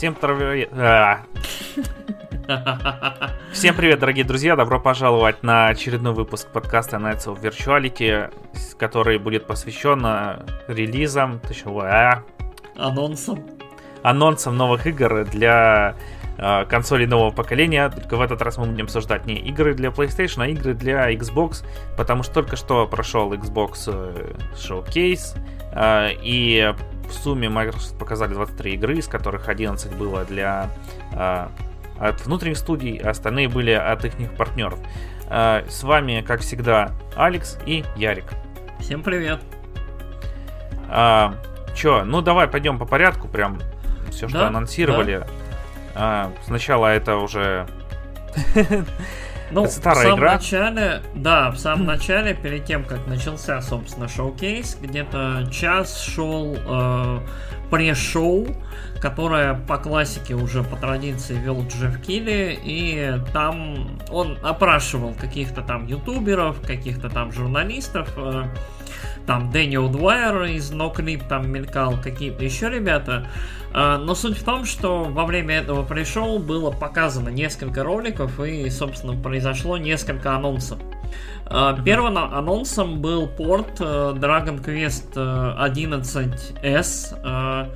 [0.00, 0.70] Всем привет.
[0.72, 1.26] А.
[3.52, 4.56] Всем привет, дорогие друзья!
[4.56, 8.32] Добро пожаловать на очередной выпуск подкаста Nights of Virtuality,
[8.78, 12.22] который будет посвящен э, релизам, точнее, а,
[12.78, 13.44] Анонсом.
[14.02, 15.96] анонсам новых игр для
[16.68, 17.88] консолей нового поколения.
[17.90, 21.64] Только в этот раз мы будем обсуждать не игры для PlayStation, а игры для Xbox,
[21.96, 25.38] потому что только что прошел Xbox э, Showcase,
[25.72, 26.74] э, и
[27.08, 30.70] в сумме Microsoft показали 23 игры, из которых 11 было для
[31.12, 31.48] э,
[31.98, 34.78] от внутренних студий, а остальные были от их партнеров.
[35.28, 38.24] С вами, как всегда, Алекс и Ярик.
[38.80, 39.40] Всем привет.
[40.88, 41.34] А,
[41.76, 43.60] чё, ну давай пойдем по порядку, прям
[44.10, 45.24] все, что Да, анонсировали.
[46.00, 47.66] А, сначала это уже
[49.50, 50.32] Ну, старая в самом игра.
[50.34, 57.18] начале, да, в самом начале, перед тем, как начался, собственно, шоу-кейс, где-то час шел э,
[57.70, 58.46] пресс-шоу,
[59.00, 65.86] которое по классике уже по традиции вел Джефф Килли, и там он опрашивал каких-то там
[65.86, 68.44] ютуберов, каких-то там журналистов, э,
[69.26, 73.26] там Дэниел Дуайер из NoClip там мелькал, какие-то еще ребята.
[73.26, 73.28] А,
[73.72, 79.14] Но суть в том, что во время этого пришел было показано несколько роликов и, собственно,
[79.20, 80.78] произошло несколько анонсов.
[81.46, 87.18] А, Первым а- анонсом был порт э, Dragon Quest э, 11S.
[87.24, 87.68] А,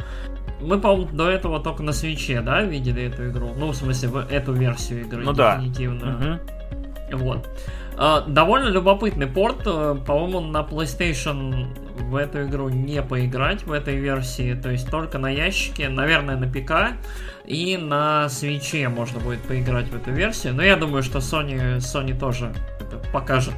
[0.61, 3.51] Мы, по-моему, до этого только на свече, да, видели эту игру?
[3.57, 5.57] Ну, в смысле, в эту версию игры Ну да.
[5.57, 6.07] дефинитивно.
[6.07, 7.19] Мгм.
[7.19, 7.49] Вот.
[7.97, 9.63] А, Довольно любопытный порт.
[9.67, 14.55] э, По-моему, на PlayStation в эту игру не поиграть в этой версии.
[14.55, 16.99] То есть только на ящике, наверное, на ПК
[17.45, 20.55] и на свече можно будет поиграть в эту версию.
[20.55, 23.55] Но я думаю, что Sony, Sony тоже это покажет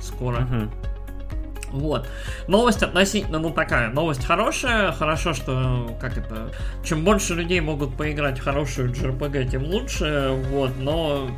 [0.00, 0.40] скоро.
[0.40, 0.70] Мгм.
[1.72, 2.08] Вот.
[2.48, 6.50] Новость относительно, ну такая, новость хорошая, хорошо, что, как это,
[6.84, 11.30] чем больше людей могут поиграть в хорошую JRPG, тем лучше, вот, но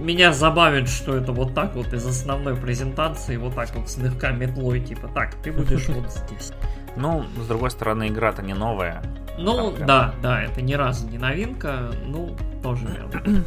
[0.00, 4.80] меня забавит, что это вот так вот из основной презентации, вот так вот слегка метлой,
[4.80, 6.52] типа, так, ты будешь вот здесь.
[6.96, 9.02] Ну, с другой стороны, игра-то не новая.
[9.38, 13.44] Ну, да, да, это ни разу не новинка, ну, тоже верно.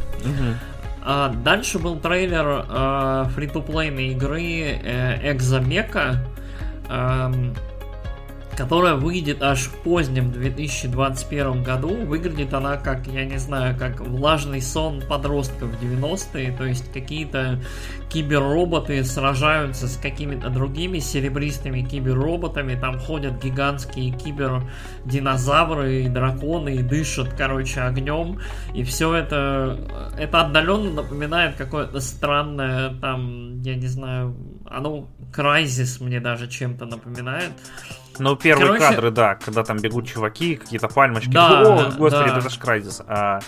[1.02, 6.26] А, дальше был трейлер э, фри-то-плейной игры э, Экзомека,
[8.60, 11.96] которая выйдет аж в позднем 2021 году.
[12.06, 17.62] Выглядит она как, я не знаю, как влажный сон подростков в 90-е, то есть какие-то
[18.10, 27.36] киберроботы сражаются с какими-то другими серебристыми киберроботами, там ходят гигантские кибердинозавры и драконы и дышат,
[27.38, 28.40] короче, огнем.
[28.76, 34.36] И все это, это отдаленно напоминает какое-то странное, там, я не знаю,
[34.70, 37.52] оно Крайзис мне даже чем-то напоминает.
[38.18, 41.30] Ну, первые Короче- кадры, да, когда там бегут чуваки, какие-то пальмочки.
[41.30, 42.38] Да, О, да, господи, да.
[42.40, 43.04] это ж Crysis.
[43.08, 43.40] А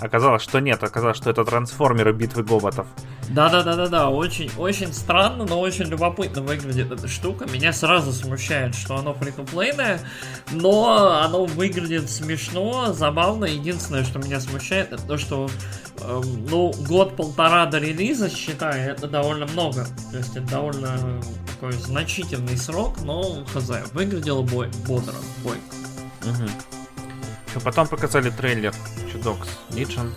[0.00, 2.86] оказалось, что нет, оказалось, что это трансформеры битвы гоботов.
[3.28, 7.46] Да-да-да-да-да, очень, очень странно, но очень любопытно выглядит эта штука.
[7.50, 10.00] Меня сразу смущает, что оно фри плейное
[10.52, 13.44] но оно выглядит смешно, забавно.
[13.44, 15.50] Единственное, что меня смущает, это то, что
[16.00, 19.86] эм, ну, год-полтора до релиза, считай, это довольно много.
[20.10, 25.60] То есть это довольно такой значительный срок, но хз, выглядело бой, бодро, бойко.
[26.24, 26.48] Мгм.
[27.52, 28.74] Чё, Потом показали трейлер
[29.14, 30.12] Dogs Legion.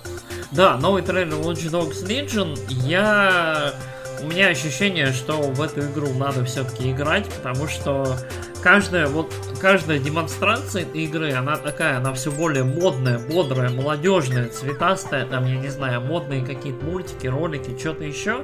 [0.51, 2.57] Да, новый трейлер Watch Dogs Legion.
[2.69, 3.73] Я...
[4.21, 8.17] У меня ощущение, что в эту игру надо все-таки играть, потому что
[8.61, 15.25] каждая, вот, каждая демонстрация этой игры, она такая, она все более модная, бодрая, молодежная, цветастая,
[15.25, 18.43] там, я не знаю, модные какие-то мультики, ролики, что-то еще.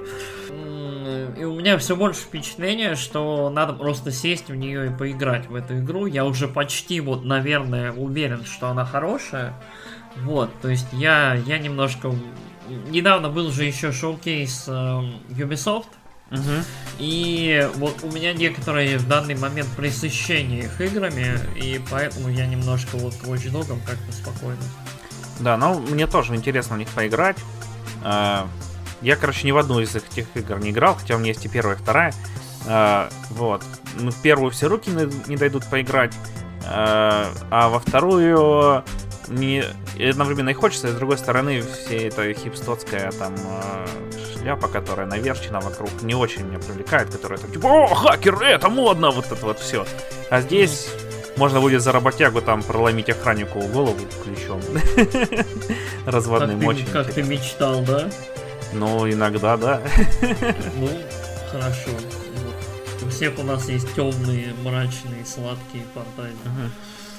[1.38, 5.56] И у меня все больше впечатление, что надо просто сесть в нее и поиграть в
[5.56, 6.06] эту игру.
[6.06, 9.56] Я уже почти, вот, наверное, уверен, что она хорошая.
[10.24, 12.14] Вот, то есть я, я немножко...
[12.90, 15.88] Недавно был же еще шоу-кейс эм, Ubisoft,
[16.32, 16.64] Мгм.
[16.98, 22.96] и вот у меня некоторые в данный момент пресыщение их играми, и поэтому я немножко
[22.98, 24.64] вот к Watch Dogs'ам как-то спокойно.
[25.40, 27.38] Да, ну мне тоже интересно в них поиграть.
[28.04, 28.48] А,
[29.02, 31.50] Я, короче, ни в одну из этих игр не играл, хотя у меня есть и
[31.50, 32.14] первая, и вторая.
[32.66, 33.64] А, Вот.
[34.00, 34.90] Ну, в первую все руки
[35.28, 36.14] не дойдут поиграть.
[36.66, 38.84] А а во вторую
[39.28, 39.66] мне
[40.00, 43.86] одновременно и хочется, и с другой стороны, все это хипстотская там а,
[44.34, 49.12] шляпа, которая наверчена вокруг, не очень меня привлекает, которая там типа, о, хакеры, это модно,
[49.12, 49.86] вот это вот все.
[50.30, 50.90] А здесь
[51.38, 54.62] можно будет за работягу там проломить охраннику голову ключом.
[56.06, 56.86] Разводным очень.
[56.88, 58.10] как ты мечтал, да?
[58.74, 59.82] Ну, иногда, да.
[60.76, 60.90] Ну,
[61.52, 61.92] хорошо.
[63.04, 66.36] У всех у нас есть темные, мрачные, сладкие фантазии.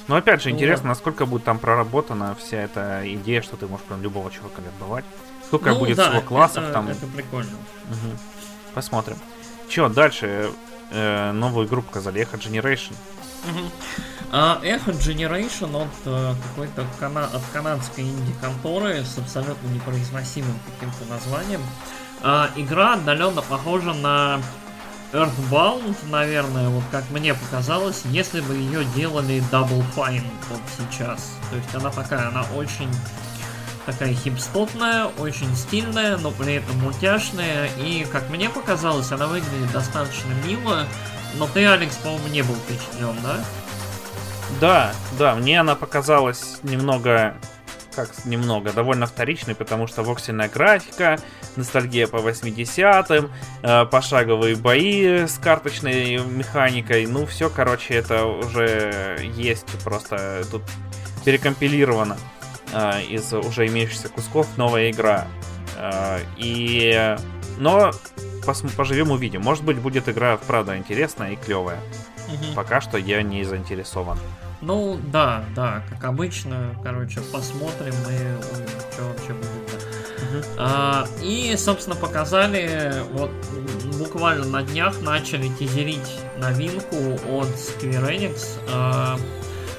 [0.09, 4.03] Но опять же, интересно, насколько будет там проработана вся эта идея, что ты можешь прям
[4.03, 5.05] любого человека вербовать.
[5.47, 6.89] Сколько ну, будет да, всего классов это, там.
[6.89, 7.57] Это прикольно.
[7.91, 8.19] Угу.
[8.75, 9.17] Посмотрим.
[9.69, 10.51] Че, дальше?
[10.91, 12.95] Э, новую игру показали, Echo Generation.
[13.45, 13.71] Угу.
[14.33, 21.61] А Echo Generation от э, какой-то кана от канадской инди-конторы с абсолютно непроизносимым каким-то названием.
[22.23, 24.41] А, игра отдаленно похожа на
[25.13, 31.33] Earthbound, наверное, вот как мне показалось, если бы ее делали Double Fine вот сейчас.
[31.51, 32.91] То есть она такая, она очень
[33.87, 37.71] такая хипстотная, очень стильная, но при этом мультяшная.
[37.79, 40.85] И, как мне показалось, она выглядит достаточно мило.
[41.39, 43.45] Но ты, Алекс, по-моему, не был впечатлен, да?
[44.61, 47.37] Да, да, мне она показалась немного
[47.97, 51.19] как немного, довольно вторичный, потому что воксельная графика,
[51.57, 53.31] ностальгия по 80-м,
[53.63, 60.63] э, пошаговые бои с карточной механикой, ну все, короче, это уже есть, просто тут
[61.25, 62.19] перекомпилировано
[62.73, 65.27] э, из уже имеющихся кусков новая игра.
[65.77, 67.17] Э, и...
[67.59, 67.91] Но
[68.77, 69.41] поживем увидим.
[69.41, 71.81] Может быть, будет игра правда интересная и клевая.
[72.29, 72.55] Угу.
[72.55, 74.19] Пока что я не заинтересован.
[74.61, 79.87] Ну, да, да, как обычно, короче, посмотрим и что вообще будет.
[80.17, 80.45] Uh-huh.
[80.57, 83.31] А, и, собственно, показали, вот
[83.99, 86.97] буквально на днях начали тизерить новинку
[87.31, 88.41] от Square Enix.
[88.73, 89.19] А,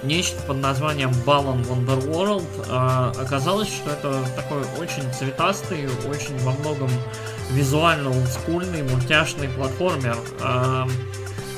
[0.04, 2.46] нечто под названием Balan Wonderworld.
[2.70, 6.90] А, оказалось, что это такой очень цветастый, очень во многом
[7.52, 10.18] визуально олдскульный, мультяшный платформер.
[10.42, 10.88] А,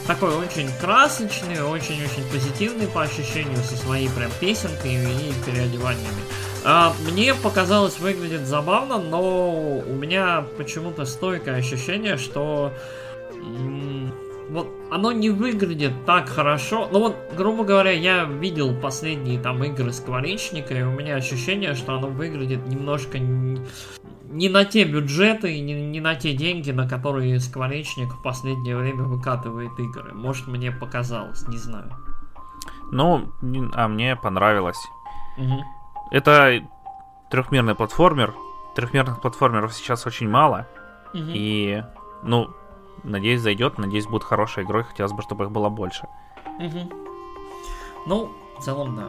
[0.09, 6.23] такой очень красочный, очень-очень позитивный по ощущению, со своей прям песенкой и переодеваниями.
[6.65, 12.73] А, мне показалось выглядит забавно, но у меня почему-то стойкое ощущение, что
[14.49, 16.89] вот оно не выглядит так хорошо.
[16.91, 21.93] Ну вот, грубо говоря, я видел последние там игры Скворечника, и у меня ощущение, что
[21.93, 23.19] оно выглядит немножко
[24.29, 28.77] не на те бюджеты и не, не на те деньги, на которые Скворечник в последнее
[28.77, 30.13] время выкатывает игры.
[30.13, 31.91] Может, мне показалось, не знаю.
[32.91, 33.31] Ну,
[33.73, 34.79] а мне понравилось.
[35.37, 35.63] Угу.
[36.11, 36.63] Это
[37.29, 38.33] трехмерный платформер.
[38.75, 40.67] Трехмерных платформеров сейчас очень мало.
[41.13, 41.31] Угу.
[41.33, 41.83] И,
[42.23, 42.49] ну,
[43.03, 43.77] надеюсь, зайдет.
[43.77, 44.83] Надеюсь, будет хорошей игрой.
[44.83, 46.07] Хотелось бы, чтобы их было больше.
[46.59, 46.93] Угу.
[48.07, 49.07] Ну, в целом, да.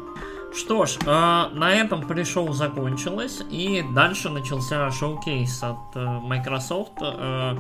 [0.53, 6.93] Что ж, э, на этом пришоу закончилось, и дальше начался шоу-кейс от э, Microsoft.
[7.01, 7.57] Э,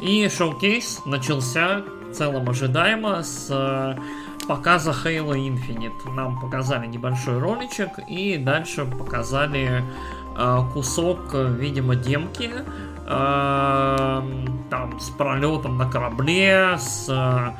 [0.00, 3.96] и шоу-кейс начался в целом ожидаемо с э,
[4.48, 6.10] показа Halo Infinite.
[6.14, 9.84] Нам показали небольшой роличек, и дальше показали
[10.36, 12.50] э, кусок, видимо, демки.
[13.06, 14.22] Э,
[14.70, 17.06] там с пролетом на корабле, с...
[17.08, 17.52] Э,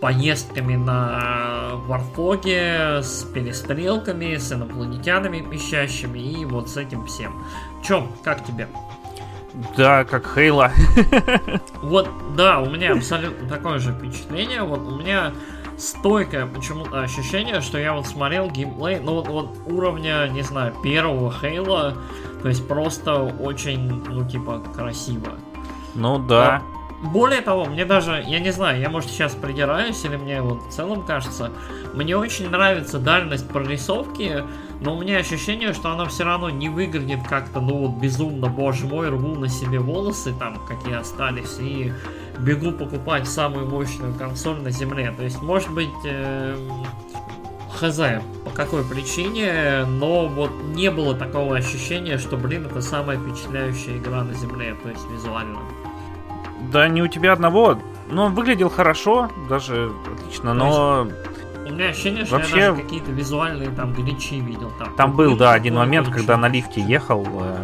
[0.00, 7.44] поездками на Варфоге, с перестрелками, с инопланетянами пищащими и вот с этим всем.
[7.82, 8.68] Чё, как тебе?
[9.76, 10.70] Да, как Хейла.
[11.82, 14.62] Вот, да, у меня абсолютно такое же впечатление.
[14.62, 15.32] Вот у меня
[15.78, 21.32] стойкое почему-то ощущение, что я вот смотрел геймплей, ну вот, вот уровня, не знаю, первого
[21.32, 21.96] Хейла,
[22.42, 25.38] то есть просто очень, ну типа, красиво.
[25.94, 26.62] Ну да.
[27.02, 30.70] Более того, мне даже, я не знаю, я может сейчас придираюсь, или мне вот в
[30.70, 31.52] целом кажется,
[31.94, 34.44] мне очень нравится дальность прорисовки,
[34.80, 38.86] но у меня ощущение, что она все равно не выглядит как-то, ну вот безумно, боже
[38.86, 41.92] мой, рву на себе волосы там, какие остались, и
[42.40, 45.14] бегу покупать самую мощную консоль на земле.
[45.16, 46.56] То есть, может быть, э,
[47.78, 48.00] хз,
[48.44, 54.24] по какой причине, но вот не было такого ощущения, что, блин, это самая впечатляющая игра
[54.24, 55.60] на земле, то есть визуально.
[56.72, 57.78] Да не у тебя одного.
[58.10, 61.08] Ну, он выглядел хорошо, даже отлично, но...
[61.66, 62.56] У меня ощущение, что Вообще...
[62.56, 64.72] я даже какие-то визуальные там гличи видел.
[64.78, 67.26] Там, там был, да, один момент, когда на лифте ехал.
[67.26, 67.58] Э...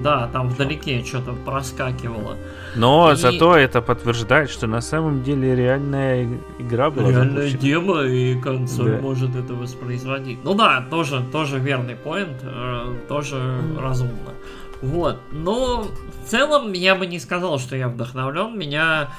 [0.00, 2.36] Да, там вдалеке что-то проскакивало.
[2.76, 3.16] Но и...
[3.16, 6.28] зато это подтверждает, что на самом деле реальная
[6.60, 7.60] игра была Реальная запущена.
[7.60, 8.98] демо, и консоль да.
[8.98, 10.38] может это воспроизводить.
[10.44, 13.80] Ну да, тоже, тоже верный поинт, э, тоже mm.
[13.80, 14.34] разумно.
[14.82, 18.56] Вот, но в целом я бы не сказал, что я вдохновлен.
[18.56, 19.10] Меня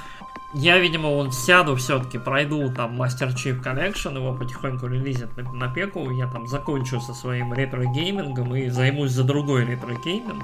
[0.53, 5.67] я, видимо, он сяду все-таки, пройду там Master Chief Collection, его потихоньку релизят на, на
[5.71, 10.43] пеку, я там закончу со своим ретро-геймингом и займусь за другой ретро-гейминг.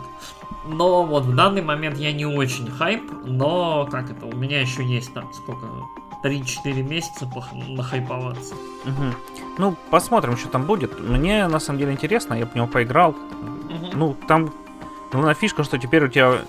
[0.67, 4.85] Но вот в данный момент я не очень хайп, но как это, у меня еще
[4.85, 5.65] есть там сколько,
[6.23, 8.53] 3-4 месяца нахайповаться.
[8.85, 9.03] Угу.
[9.57, 10.99] Ну, посмотрим, что там будет.
[10.99, 13.11] Мне на самом деле интересно, я в него поиграл.
[13.11, 13.89] Угу.
[13.93, 14.53] Ну, там
[15.15, 16.39] Главная фишка, что теперь у тебя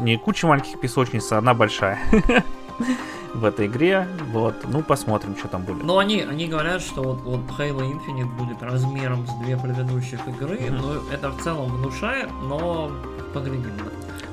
[0.00, 1.98] не куча маленьких песочниц, а одна большая.
[3.34, 4.06] в этой игре.
[4.30, 5.82] Вот, ну посмотрим, что там будет.
[5.82, 10.56] Ну, они, они говорят, что вот, вот Halo Infinite будет размером с две предыдущих игры.
[10.56, 10.70] Mm-hmm.
[10.70, 12.92] Ну, это в целом внушает, но
[13.34, 13.72] поглядим.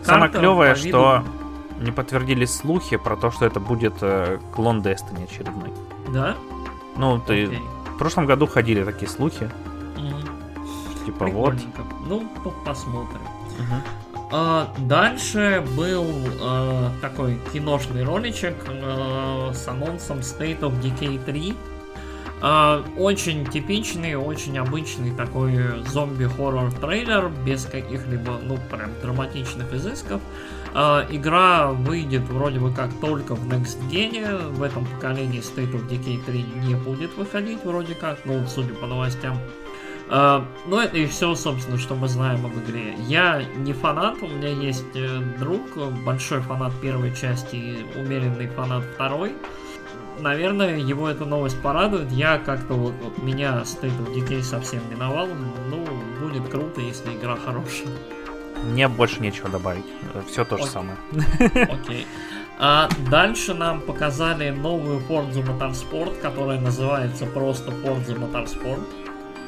[0.03, 0.89] Самое клевое, виду...
[0.89, 1.23] что
[1.79, 5.71] не подтвердились слухи про то, что это будет э, клон Destiny очередной.
[6.13, 6.35] Да?
[6.95, 7.45] Ну, ты...
[7.45, 7.59] Okay.
[7.95, 9.49] В прошлом году ходили такие слухи.
[9.95, 11.05] Mm-hmm.
[11.07, 11.55] Типа вот.
[12.07, 12.23] Ну,
[12.63, 13.38] посмотрим.
[14.31, 16.05] А, дальше был
[16.41, 21.55] а, такой киношный роличек а, с анонсом State of Decay 3.
[22.41, 30.21] Uh, очень типичный, очень обычный такой зомби-хоррор трейлер, без каких-либо, ну, прям драматичных изысков.
[30.73, 35.89] Uh, игра выйдет вроде бы как только в Next Gen, в этом поколении State of
[35.89, 39.37] Decay 3 не будет выходить вроде как, ну, судя по новостям.
[40.09, 42.95] Uh, ну, это и все, собственно, что мы знаем об игре.
[43.07, 45.61] Я не фанат, у меня есть э, друг,
[46.03, 49.35] большой фанат первой части и умеренный фанат второй.
[50.19, 52.11] Наверное, его эта новость порадует.
[52.11, 55.27] Я как-то вот, вот меня State of Decay совсем миновал.
[55.69, 55.85] Ну,
[56.19, 57.89] будет круто, если игра хорошая.
[58.63, 59.85] Мне больше нечего добавить.
[60.27, 60.73] Все то же Окей.
[60.73, 60.97] самое.
[61.71, 62.07] Окей.
[62.57, 68.83] А дальше нам показали новую Forza Motorsport, которая называется просто Forza Motorsport.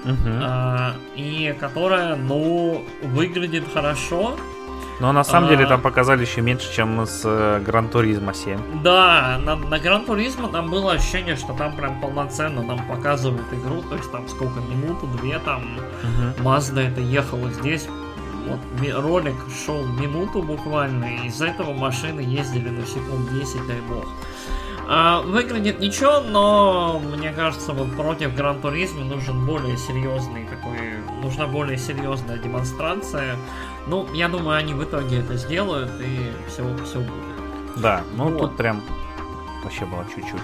[0.04, 0.40] Uh-huh.
[0.42, 4.36] А, и которая, ну, выглядит хорошо.
[5.00, 5.52] Но на самом а...
[5.52, 8.84] деле там показали еще меньше, чем с Gran Turismo 7.
[8.84, 13.82] Да, на, на Gran Turismo там было ощущение, что там прям полноценно нам показывают игру,
[13.84, 16.44] то есть там сколько, минуту, две там uh-huh.
[16.44, 17.88] Mazda это ехала здесь,
[18.48, 18.60] вот
[18.94, 24.06] ролик шел минуту буквально, и из-за этого машины ездили на секунд 10, дай бог.
[24.94, 31.48] А, выглядит ничего, но мне кажется, вот против Gran Turismo нужен более серьезный такой, нужна
[31.48, 33.38] более серьезная демонстрация.
[33.88, 37.82] Ну, я думаю, они в итоге это сделают и все, все будет.
[37.82, 38.40] Да, ну вот.
[38.40, 38.82] тут прям
[39.64, 40.42] вообще было чуть-чуть.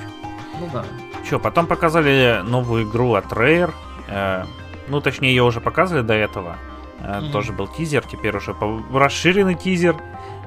[0.62, 0.86] Ну да.
[1.30, 3.74] Че, потом показали новую игру от Rare.
[4.08, 4.46] Э,
[4.88, 6.56] ну, точнее, ее уже показывали до этого.
[7.00, 7.32] Э, mm-hmm.
[7.34, 8.56] Тоже был тизер, теперь уже
[8.94, 9.98] расширенный тизер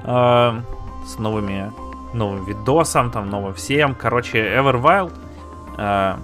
[0.03, 0.61] э,
[1.05, 1.71] с новыми
[2.13, 3.95] новым видосом, там, новым всем.
[3.95, 5.13] Короче, Everwild.
[5.77, 6.15] Э,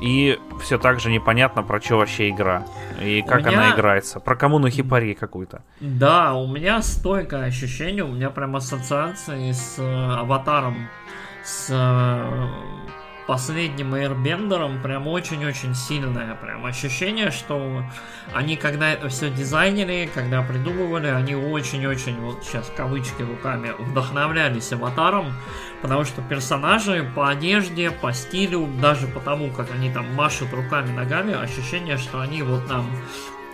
[0.00, 2.66] и все так же непонятно, про что вообще игра.
[3.00, 3.58] И как меня...
[3.58, 4.20] она играется.
[4.20, 5.62] Про коммуну хипари какую-то.
[5.80, 10.88] Да, у меня стойкое ощущение, у меня прям ассоциации с э, аватаром.
[11.44, 12.48] С э,
[13.26, 17.82] последним Airbender прям очень-очень сильное прям ощущение, что
[18.32, 25.32] они когда это все дизайнили, когда придумывали, они очень-очень, вот сейчас кавычки руками, вдохновлялись аватаром,
[25.82, 30.92] потому что персонажи по одежде, по стилю, даже по тому, как они там машут руками,
[30.92, 32.86] ногами, ощущение, что они вот там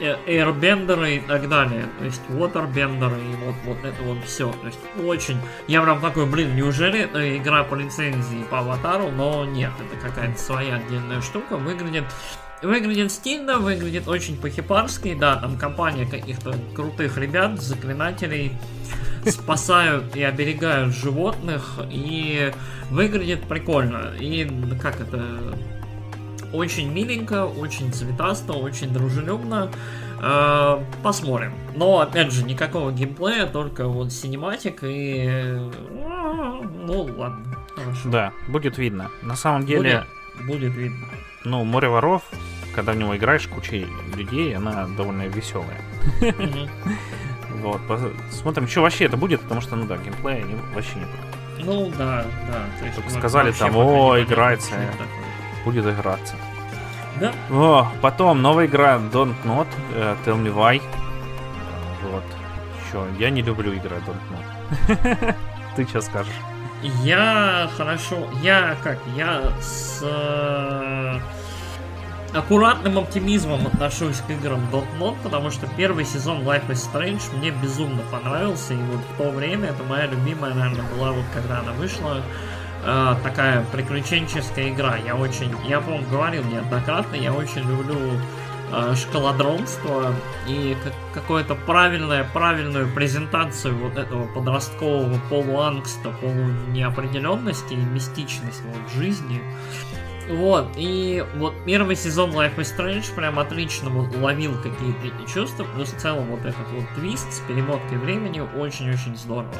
[0.00, 1.87] airbендеры и так далее.
[1.99, 4.50] То есть waterbендеры и вот, вот это вот все.
[4.50, 5.38] То есть очень...
[5.69, 9.11] Я прям такой, блин, неужели это игра по лицензии по аватару?
[9.11, 11.57] Но нет, это какая-то своя отдельная штука.
[11.57, 12.04] Выглядит
[12.62, 18.52] Выглядит стильно, выглядит очень по-хипарски, да, там компания каких-то крутых ребят, заклинателей,
[19.26, 22.52] спасают и оберегают животных, и
[22.90, 24.12] выглядит прикольно.
[24.21, 24.47] И
[24.80, 25.57] как это,
[26.52, 29.71] очень миленько, очень цветасто, очень дружелюбно.
[30.23, 31.52] Э, посмотрим.
[31.75, 35.26] Но, опять же, никакого геймплея, только вот синематик и...
[35.28, 35.71] Э,
[36.83, 38.09] ну, ладно, хорошо.
[38.11, 39.11] Да, будет видно.
[39.23, 40.04] На самом деле...
[40.37, 41.07] Будет, будет видно.
[41.45, 42.23] Ну, море воров,
[42.75, 45.80] когда в него играешь кучей людей, она довольно веселая.
[47.62, 47.80] Вот,
[48.30, 51.66] посмотрим, что вообще это будет, потому что, ну да, геймплея вообще не будет.
[51.66, 52.64] Ну да, да.
[52.78, 54.75] То есть, сказали там, о, играется
[55.64, 56.34] будет играться.
[57.20, 57.32] Да.
[57.50, 60.80] О, потом новая игра Don't Not, uh, Tell Me Why.
[62.02, 62.24] Вот.
[62.90, 65.36] Чё, я не люблю играть Don't Not.
[65.76, 66.32] Ты что скажешь?
[67.02, 71.20] Я хорошо, я как, я с э,
[72.32, 77.50] аккуратным оптимизмом отношусь к играм Don't Not, потому что первый сезон Life is Strange мне
[77.50, 81.72] безумно понравился, и вот в то время это моя любимая, наверное, была вот когда она
[81.72, 82.20] вышла, э,
[83.22, 84.96] такая приключенческая игра.
[84.96, 87.99] Я очень, я, по-моему, говорил неоднократно, я очень люблю
[88.72, 90.14] э, шкаладронство
[90.49, 99.40] и как, какое-то правильное, правильную презентацию вот этого подросткового полуангста, полунеопределенности и мистичности вот, жизни.
[100.30, 105.88] Вот, и вот первый сезон Life is Strange прям отлично ловил какие-то эти чувства, плюс
[105.88, 109.50] в целом вот этот вот твист с перемоткой времени очень-очень здорово.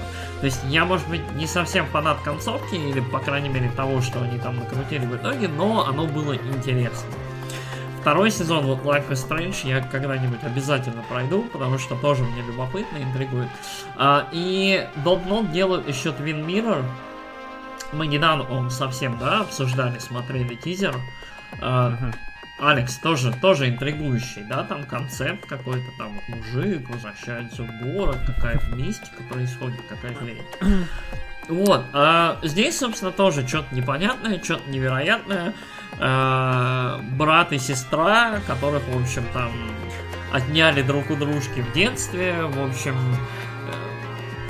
[0.41, 4.23] То есть я, может быть, не совсем фанат концовки, или, по крайней мере, того, что
[4.23, 7.11] они там накрутили в итоге, но оно было интересно.
[8.01, 12.97] Второй сезон вот Life is Strange я когда-нибудь обязательно пройду, потому что тоже мне любопытно,
[12.97, 13.49] интригует.
[13.97, 16.83] А, и Not делают еще Twin Mirror,
[17.93, 20.97] мы недавно, он совсем, да, обсуждали, смотрели тизер.
[21.61, 22.13] Э,
[22.61, 28.77] Алекс тоже, тоже интригующий, да, там концепт какой-то, там вот мужик возвращается в город, какая-то
[28.77, 30.43] мистика происходит, какая-то лень.
[31.49, 35.53] Вот, а здесь, собственно, тоже что-то непонятное, что-то невероятное.
[35.99, 39.51] А, брат и сестра, которых, в общем, там
[40.33, 42.95] отняли друг у дружки в детстве, в общем,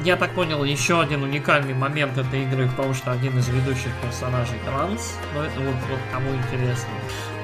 [0.05, 3.93] я так понял, еще один уникальный момент этой игры в том, что один из ведущих
[4.03, 5.17] персонажей транс.
[5.35, 6.89] Но это вот, вот кому интересно.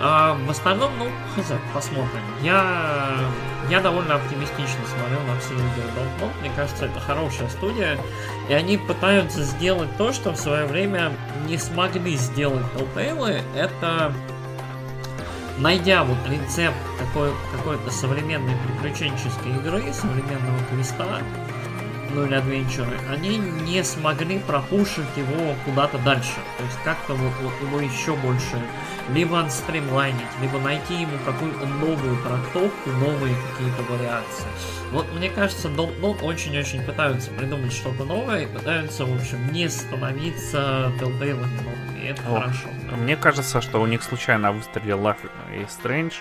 [0.00, 2.22] А в остальном, ну, хз, посмотрим.
[2.42, 3.18] Я,
[3.70, 7.98] я довольно оптимистично смотрел на все игры Don't Мне кажется, это хорошая студия.
[8.48, 11.12] И они пытаются сделать то, что в свое время
[11.46, 13.42] не смогли сделать Telltale.
[13.54, 14.12] Это
[15.58, 21.22] найдя вот рецепт какой, какой-то современной приключенческой игры, современного квеста,
[22.10, 26.36] ну или адвенчуры, они не смогли пропушить его куда-то дальше.
[26.58, 28.60] То есть как-то вот, вот его еще больше
[29.12, 34.46] либо анстримлайнить, либо найти ему какую-то новую трактовку, новые какие-то вариации.
[34.90, 39.68] Вот мне кажется, Don't Not очень-очень пытаются придумать что-то новое и пытаются, в общем, не
[39.68, 42.00] становиться Telltale новыми.
[42.02, 42.68] И это О, хорошо.
[42.96, 45.18] Мне кажется, что у них случайно выстрелил Life
[45.52, 46.14] is Strange,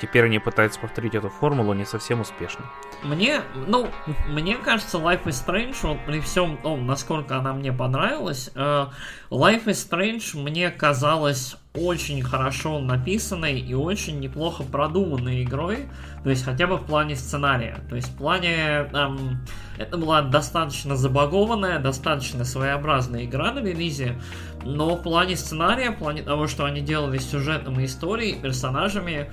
[0.00, 2.64] Теперь они пытаются повторить эту формулу не совсем успешно.
[3.02, 3.88] Мне, ну,
[4.28, 8.86] мне кажется, Life is Strange, вот при всем том, насколько она мне понравилась, э,
[9.30, 15.88] Life is Strange мне казалось очень хорошо написанной и очень неплохо продуманной игрой,
[16.24, 17.78] то есть хотя бы в плане сценария.
[17.88, 18.88] То есть в плане...
[18.92, 19.38] Эм,
[19.76, 24.20] это была достаточно забагованная, достаточно своеобразная игра на релизе,
[24.64, 29.30] но в плане сценария, в плане того, что они делали с сюжетом и историей, персонажами,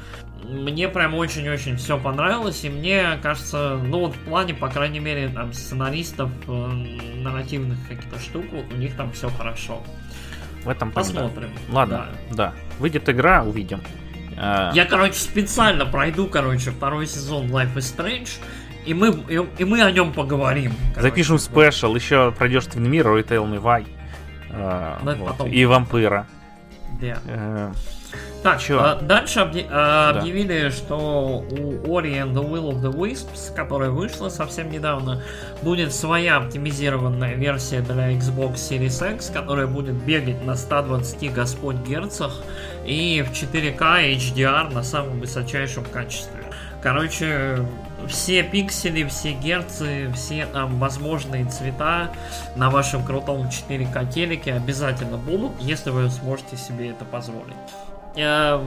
[0.49, 5.29] мне прям очень-очень все понравилось, и мне кажется, ну вот в плане, по крайней мере,
[5.29, 6.51] там, сценаристов, э,
[7.21, 9.83] нарративных каких-то штук, у них там все хорошо.
[10.63, 11.49] В этом Посмотрим.
[11.67, 11.73] Да.
[11.75, 12.35] Ладно, да.
[12.35, 12.53] да.
[12.79, 13.81] Выйдет игра, увидим.
[14.37, 18.29] Э, Я, короче, специально пройду, короче, второй сезон Life is Strange,
[18.85, 20.73] и мы, и, и мы о нем поговорим.
[20.93, 21.09] Короче.
[21.09, 23.87] Запишем спешл, еще пройдешь Twin Mirror и Tell Me Why.
[24.49, 25.47] Uh, вот.
[25.51, 26.27] И вампира.
[27.01, 27.17] Да.
[27.25, 27.75] Uh,
[28.45, 28.79] так, Чё?
[28.79, 29.65] А, дальше объ...
[29.71, 30.19] а, да.
[30.19, 35.23] объявили, что у Ori and the Will of the Wisps, которая вышла совсем недавно,
[35.63, 42.43] будет своя оптимизированная версия для Xbox Series X, которая будет бегать на 120 господь герцах
[42.85, 46.43] и в 4К HDR на самом высочайшем качестве.
[46.83, 47.65] Короче,
[48.07, 52.11] все пиксели, все герцы, все там возможные цвета
[52.55, 57.55] на вашем крутом 4К телеке обязательно будут, если вы сможете себе это позволить.
[58.15, 58.61] Я,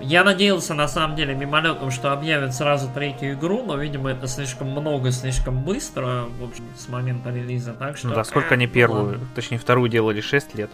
[0.00, 4.70] я надеялся, на самом деле, мимолетом, что объявят сразу третью игру, но, видимо, это слишком
[4.70, 8.08] много, слишком быстро, в общем, с момента релиза, так что...
[8.08, 9.26] Ну да, сколько они первую, ладно.
[9.34, 10.70] точнее, вторую делали, 6 лет?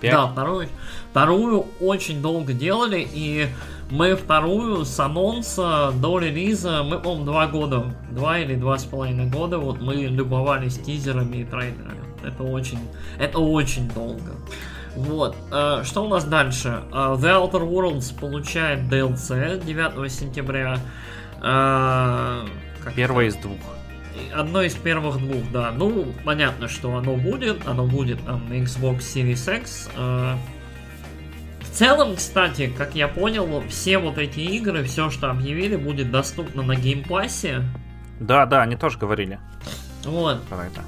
[0.00, 0.12] 5?
[0.12, 0.68] Да, вторую,
[1.10, 3.48] вторую очень долго делали, и
[3.90, 9.26] мы вторую с анонса до релиза, мы, по-моему, два года, два или два с половиной
[9.26, 12.04] года, вот мы любовались тизерами и трейлерами.
[12.22, 12.78] Это очень,
[13.18, 14.32] это очень долго.
[14.96, 15.36] Вот.
[15.50, 16.82] Э, что у нас дальше?
[16.92, 20.78] Э, The Outer Worlds получает DLC 9 сентября.
[21.42, 22.46] Э,
[22.94, 23.58] Первое из двух.
[24.32, 25.72] Одно из первых двух, да.
[25.72, 27.66] Ну, понятно, что оно будет.
[27.66, 29.90] Оно будет там, на Xbox Series X.
[29.94, 36.62] В целом, кстати, как я понял, все вот эти игры, все, что объявили, будет доступно
[36.62, 37.64] на Game Pass е.
[38.20, 39.40] Да, да, они тоже говорили.
[40.04, 40.40] Вот.
[40.44, 40.82] Про это.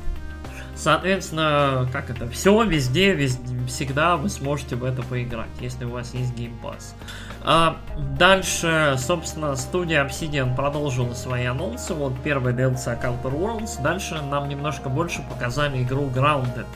[0.77, 6.13] Соответственно, как это, все везде, везде, всегда вы сможете в это поиграть, если у вас
[6.13, 6.95] есть Game Pass.
[7.43, 7.77] А
[8.19, 11.95] дальше, собственно, студия Obsidian продолжила свои анонсы.
[11.95, 13.83] Вот первый DLC Counter Worlds.
[13.83, 16.67] Дальше нам немножко больше показали игру Grounded,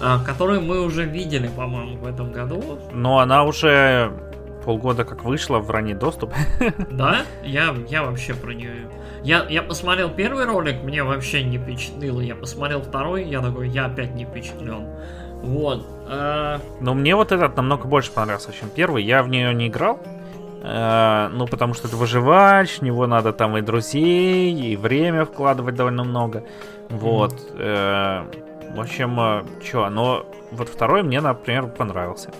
[0.00, 2.78] а, которую мы уже видели, по-моему, в этом году.
[2.92, 4.12] Но она уже
[4.64, 6.32] полгода как вышла в ранний доступ.
[6.90, 7.22] Да?
[7.42, 8.88] Я, я вообще про нее
[9.22, 12.20] я, я посмотрел первый ролик, мне вообще не впечатлило.
[12.20, 14.86] Я посмотрел второй, я такой, я опять не впечатлен.
[15.42, 15.86] Вот.
[16.08, 16.58] Э...
[16.80, 19.04] Но мне вот этот намного больше понравился, чем первый.
[19.04, 20.00] Я в нее не играл.
[20.62, 25.74] Э, ну, потому что это выживач, в него надо там и друзей, и время вкладывать
[25.74, 26.44] довольно много.
[26.88, 27.34] Вот.
[27.54, 28.74] Mm-hmm.
[28.76, 32.30] В общем, что, но вот второй мне, например, понравился.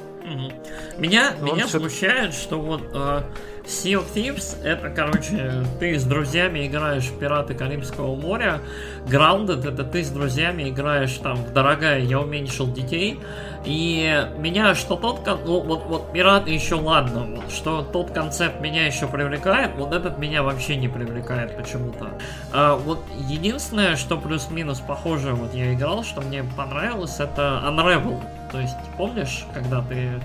[0.99, 3.23] Меня, меня смущает, что вот э,
[3.71, 8.61] Sea of Thieves это, короче, ты с друзьями играешь в Пираты Карибского моря.
[9.07, 13.21] Grounded это ты с друзьями играешь там в Дорогая, я уменьшил детей.
[13.65, 18.87] И меня что тот, ну вот, вот Пираты еще ладно, вот, что тот концепт меня
[18.87, 22.09] еще привлекает, вот этот меня вообще не привлекает почему-то.
[22.53, 28.21] А, вот единственное, что плюс-минус похоже, вот я играл, что мне понравилось, это Unravel.
[28.51, 30.21] То есть, помнишь, когда ты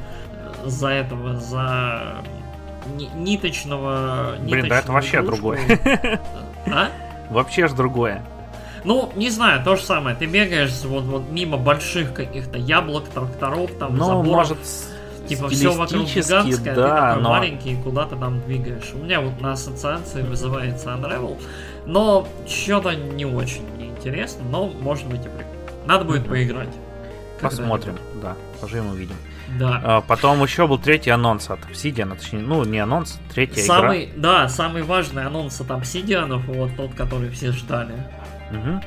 [0.63, 2.23] за этого, за
[3.15, 4.35] ниточного...
[4.39, 5.55] Блин, да это вообще игрушку.
[5.55, 6.21] другое.
[6.67, 6.89] А?
[7.29, 8.23] Вообще ж другое.
[8.83, 10.15] Ну, не знаю, то же самое.
[10.15, 14.27] Ты бегаешь вот, вот мимо больших каких-то яблок, тракторов, там, ну, заборов.
[14.27, 14.57] может,
[15.27, 17.29] Типа все вокруг гигантское, да, ты такой но...
[17.29, 18.91] маленький, и куда ты там двигаешь.
[18.93, 21.41] У меня вот на ассоциации вызывается Unravel,
[21.85, 25.49] но что-то не очень интересно, но может быть и прикольно.
[25.87, 26.69] Надо будет поиграть.
[27.41, 29.15] Посмотрим, да, поживем увидим.
[29.47, 29.81] Да.
[29.83, 34.13] А, потом еще был третий анонс от Obsidian, точнее, ну не анонс, третья самый, игра.
[34.17, 37.93] Да, самый важный анонс от Obsidian, вот тот, который все ждали.
[38.51, 38.81] Угу.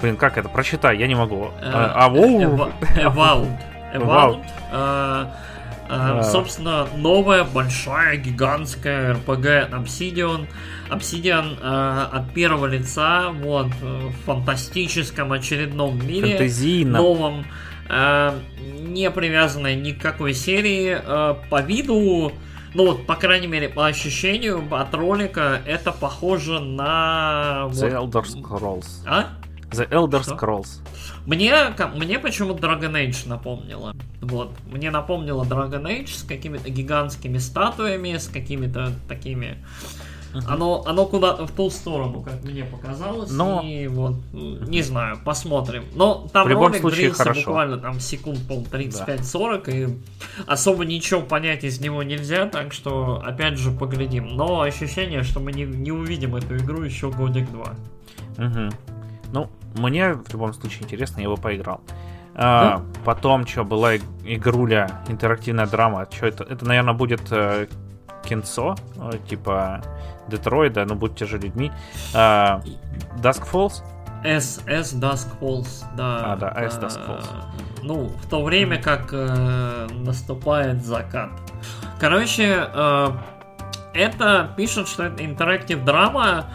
[0.00, 0.48] Блин, как это?
[0.48, 1.50] Прочитай, я не могу.
[1.60, 2.08] Э, а.
[3.94, 4.44] Evound.
[5.88, 10.48] Э, э, собственно, новая, большая, гигантская RPG Obsidian.
[10.90, 16.30] Obsidian от первого лица, вот, в фантастическом очередном мире.
[16.30, 16.98] Фантазийно.
[16.98, 17.46] Новом
[17.88, 20.98] не привязанная ни к какой серии.
[21.02, 22.32] Э, по виду,
[22.74, 27.68] ну вот, по крайней мере, по ощущению от ролика, это похоже на...
[27.70, 27.92] The.
[27.92, 28.86] Elder Scrolls.
[29.06, 29.28] А?
[29.70, 30.34] The Elder Что?
[30.34, 30.80] Scrolls.
[31.26, 31.54] Мне,
[31.94, 33.94] мне почему-то Dragon Age напомнило.
[34.20, 34.52] Вот.
[34.66, 39.56] Мне напомнило Dragon Age с какими-то гигантскими статуями, с какими-то такими
[40.46, 43.30] оно, оно куда-то в ту сторону, как мне показалось.
[43.30, 43.62] Но...
[43.64, 45.84] И вот, не знаю, посмотрим.
[45.94, 47.40] Но там в любом ролик случае длился хорошо.
[47.40, 49.72] буквально там секунд пол 35-40, да.
[49.72, 49.88] и
[50.46, 54.36] особо ничего понять из него нельзя, так что опять же поглядим.
[54.36, 57.74] Но ощущение, что мы не, не увидим эту игру еще годик-два.
[58.38, 58.70] Угу.
[59.32, 61.80] Ну, мне в любом случае интересно, я его поиграл.
[62.38, 66.06] А, Потом, что, была игруля, интерактивная драма.
[66.10, 66.44] Что это?
[66.44, 67.66] Это, наверное, будет э,
[68.24, 69.82] кинцо, э, типа
[70.28, 71.70] Детройда, но будьте же людьми.
[72.12, 72.62] Uh,
[73.20, 73.82] Dusk Falls?
[74.24, 76.32] S, S Dusk Falls, да.
[76.32, 77.26] А, да, S Dusk Falls.
[77.82, 81.30] Ну, в то время как э, наступает закат.
[82.00, 83.10] Короче, э,
[83.94, 86.46] это пишут, что это интерактив драма.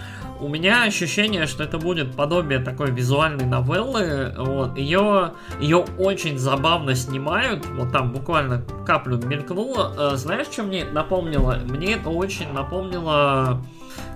[0.41, 4.33] У меня ощущение, что это будет подобие такой визуальной новеллы.
[4.35, 4.75] Вот.
[4.75, 7.63] Ее, ее очень забавно снимают.
[7.67, 10.13] Вот там буквально каплю мелькнуло.
[10.13, 11.59] Э, знаешь, что мне напомнило?
[11.63, 13.63] Мне это очень напомнило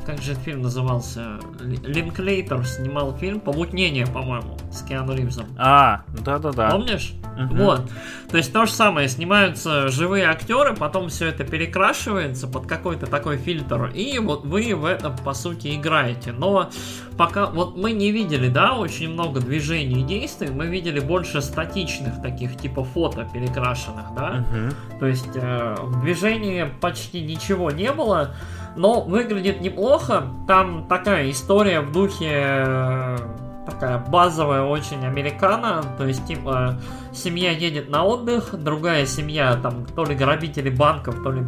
[0.06, 1.40] как же фильм назывался?
[1.60, 5.48] Линклейтер снимал фильм «Помутнение», по-моему, с Киану Ривзом.
[5.58, 6.70] А, да-да-да.
[6.70, 7.14] Помнишь?
[7.38, 7.56] Угу.
[7.56, 7.82] Вот.
[8.30, 13.38] То есть то же самое, снимаются живые актеры, потом все это перекрашивается под какой-то такой
[13.38, 16.32] фильтр, и вот вы в этом, по сути, играете.
[16.32, 16.70] Но
[17.18, 22.22] пока, вот мы не видели, да, очень много движений и действий, мы видели больше статичных
[22.22, 24.46] таких, типа фото перекрашенных, да?
[24.50, 25.00] Угу.
[25.00, 28.36] То есть э, в движении почти ничего не было,
[28.76, 30.28] но выглядит неплохо.
[30.48, 33.18] Там такая история в духе э,
[33.66, 36.80] такая базовая очень американо, то есть типа
[37.14, 41.42] семья едет на отдых, другая семья там то ли грабители банков, то ли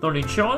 [0.00, 0.56] то ли чё,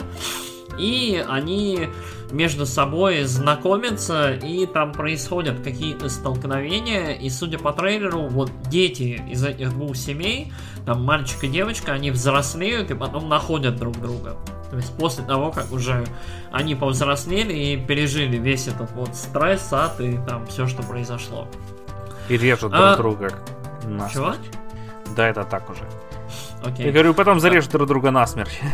[0.78, 1.88] и они
[2.30, 9.44] между собой знакомятся, и там происходят какие-то столкновения, и судя по трейлеру, вот дети из
[9.44, 10.52] этих двух семей,
[10.86, 14.36] там мальчик и девочка, они взрослеют и потом находят друг друга.
[14.72, 16.02] То есть после того, как уже
[16.50, 21.46] они повзрослели и пережили весь этот вот стресс, ад и там все, что произошло.
[22.30, 22.96] И режут а...
[22.96, 23.34] друг друга
[23.84, 24.12] насмерть.
[24.14, 24.34] Чего?
[25.14, 25.82] Да, это так уже.
[26.64, 26.86] Окей.
[26.86, 28.58] Я говорю, потом зарежут друг друга насмерть.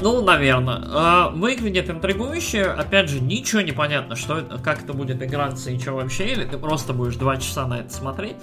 [0.00, 0.82] Ну, наверное.
[0.84, 2.64] А, выглядит интригующе.
[2.64, 6.44] Опять же, ничего не понятно, что это, как это будет играться и что вообще, или
[6.44, 8.34] ты просто будешь два часа на это смотреть.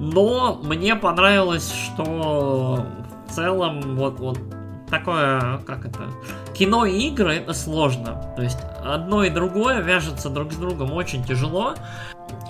[0.00, 2.84] Но мне понравилось, что
[3.28, 4.40] в целом вот, вот
[4.88, 6.10] такое, как это,
[6.54, 8.32] кино и игры это сложно.
[8.36, 11.74] То есть одно и другое вяжется друг с другом очень тяжело.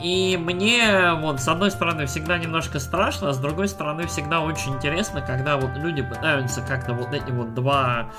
[0.02, 4.74] И мне, вот, с одной стороны, всегда немножко страшно, а с другой стороны, всегда очень
[4.74, 8.12] интересно, когда вот люди пытаются как-то вот эти вот два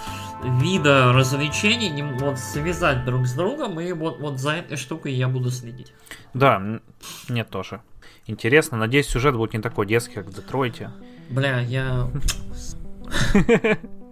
[0.44, 5.50] вида развлечений вот связать друг с другом, и вот, вот за этой штукой я буду
[5.50, 5.94] следить.
[6.34, 6.62] Да,
[7.30, 7.82] мне тоже.
[8.28, 10.92] Интересно, надеюсь, сюжет будет не такой детский, как в Детройте.
[11.30, 12.10] Бля, я...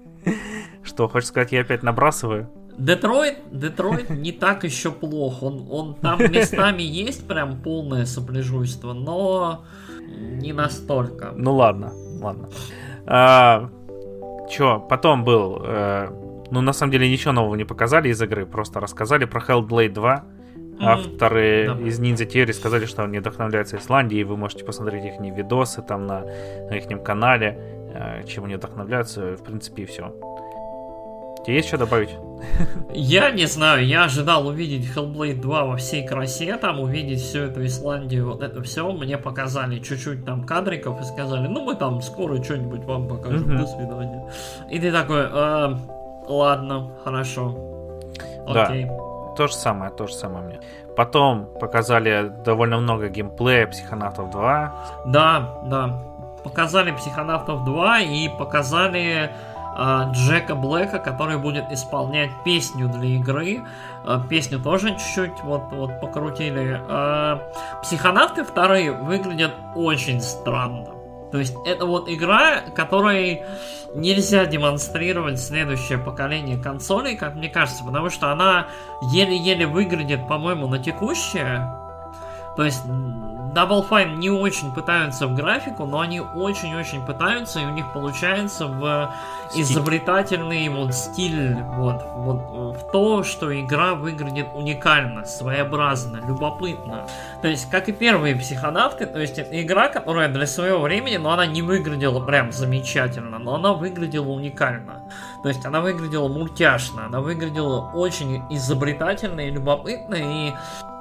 [0.93, 2.49] Что, хочешь сказать, я опять набрасываю?
[2.77, 5.43] Детройт, Детройт не так еще плох.
[5.43, 9.65] Он, он там местами есть прям полное сопляжуйство, но
[10.07, 11.33] не настолько.
[11.35, 12.49] Ну ладно, ладно.
[13.05, 13.69] А,
[14.49, 16.09] чё, потом был э,
[16.51, 20.23] ну, на самом деле, ничего нового не показали из игры, просто рассказали про Hellblade 2.
[20.79, 21.87] Авторы Да.
[21.87, 26.21] из Ninja Theory сказали, что они вдохновляются Исландией, вы можете посмотреть их видосы там на,
[26.21, 27.57] на их канале,
[27.93, 30.13] э, чем они вдохновляются, в принципе, и все.
[31.45, 32.11] Тебе есть что добавить?
[32.93, 37.65] Я не знаю, я ожидал увидеть Hellblade 2 во всей красе, там увидеть всю эту
[37.65, 38.91] Исландию, вот это все.
[38.91, 43.65] Мне показали чуть-чуть там кадриков и сказали, ну мы там скоро что-нибудь вам покажем, до
[43.65, 44.29] свидания.
[44.69, 45.79] И ты такой, «А,
[46.27, 47.57] ладно, хорошо.
[48.47, 48.65] Да.
[48.65, 48.87] Окей.
[49.35, 50.59] То же самое, то же самое мне.
[50.95, 54.73] Потом показали довольно много геймплея Психонавтов 2.
[55.07, 56.03] Да, да.
[56.43, 59.31] Показали Психонавтов 2 и показали
[60.11, 63.63] Джека Блэка, который будет исполнять песню для игры.
[64.05, 66.81] А, песню тоже чуть-чуть вот, вот покрутили.
[66.87, 67.41] А,
[67.81, 70.89] Психонавты вторые выглядят очень странно.
[71.31, 73.41] То есть это вот игра, которой
[73.95, 78.67] нельзя демонстрировать следующее поколение консолей, как мне кажется, потому что она
[79.01, 81.67] еле-еле выглядит, по-моему, на текущее.
[82.55, 82.83] То есть
[83.53, 88.65] Double Fine не очень пытаются в графику, но они очень-очень пытаются, и у них получается
[88.67, 89.13] в
[89.49, 89.61] Стиль.
[89.61, 97.05] изобретательный вот стиль, вот, вот в то, что игра выглядит уникально, своеобразно, любопытно.
[97.41, 101.31] То есть, как и первые психонавты, то есть это игра, которая для своего времени, но
[101.31, 105.03] она не выглядела прям замечательно, но она выглядела уникально.
[105.43, 110.53] То есть она выглядела мультяшно, она выглядела очень изобретательно и любопытно, и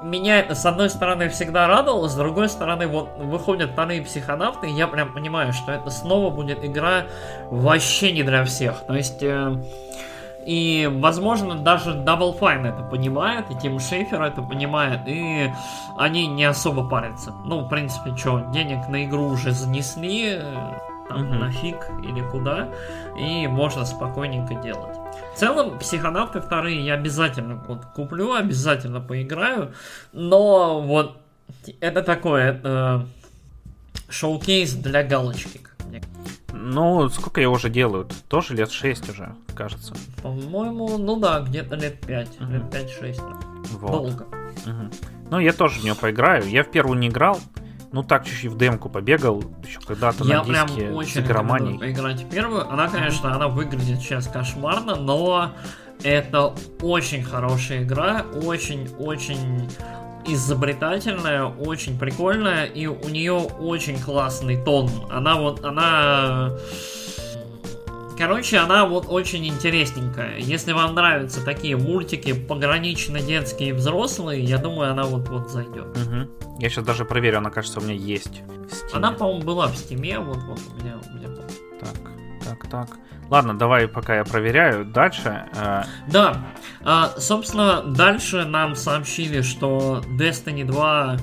[0.03, 4.73] меня это, с одной стороны, всегда радовало, с другой стороны, вот выходят вторые психонавты, и
[4.73, 7.05] я прям понимаю, что это снова будет игра
[7.49, 8.85] вообще не для всех.
[8.85, 9.23] То есть...
[9.23, 9.63] э,
[10.45, 15.49] и, возможно, даже Double Fine это понимает, и Тим Шейфер это понимает, и
[15.97, 17.31] они не особо парятся.
[17.45, 20.73] Ну, в принципе, что, денег на игру уже занесли, э,
[21.09, 21.39] там, Мгм.
[21.39, 22.69] нафиг или куда,
[23.17, 24.97] и можно спокойненько делать.
[25.33, 29.73] В целом, психонавты вторые я обязательно вот, куплю, обязательно поиграю,
[30.11, 31.17] но вот
[31.81, 33.07] это такое, это
[34.09, 35.61] шоу-кейс для галочки,
[36.55, 38.07] Ну, сколько я уже делаю?
[38.29, 39.93] Тоже лет 6 уже, кажется.
[40.21, 42.53] По-моему, ну да, где-то лет 5, Мгм.
[42.53, 43.21] лет 5-6.
[43.71, 43.91] Вот.
[43.91, 44.25] Долго.
[44.65, 44.91] Мгм.
[45.29, 46.47] Ну, я тоже в нее поиграю.
[46.47, 47.39] Я в первую не играл.
[47.93, 49.43] Ну, так чуть-чуть в демку побегал.
[49.63, 52.67] Еще когда-то Я на прям диске с очень рекомендую поиграть первую.
[52.67, 55.51] Она, конечно, она выглядит сейчас кошмарно, но
[56.03, 59.69] это очень хорошая игра, очень-очень
[60.25, 64.89] изобретательная, очень прикольная, и у нее очень классный тон.
[65.11, 66.49] Она вот, она...
[68.17, 70.37] Короче, она вот очень интересненькая.
[70.37, 75.97] Если вам нравятся такие мультики, погранично детские и взрослые, я думаю, она вот вот зайдет.
[75.97, 76.29] Мгм.
[76.59, 78.41] Я сейчас даже проверю, она, кажется, у меня есть.
[78.93, 81.29] Она, по-моему, была в Steam е, вот вот у меня, у меня
[81.79, 81.95] Так,
[82.45, 82.97] так, так.
[83.29, 84.85] Ладно, давай, пока я проверяю.
[84.85, 85.45] Дальше.
[85.55, 86.45] э, Да,
[86.83, 91.17] а, собственно, дальше нам сообщили, что Destiny 2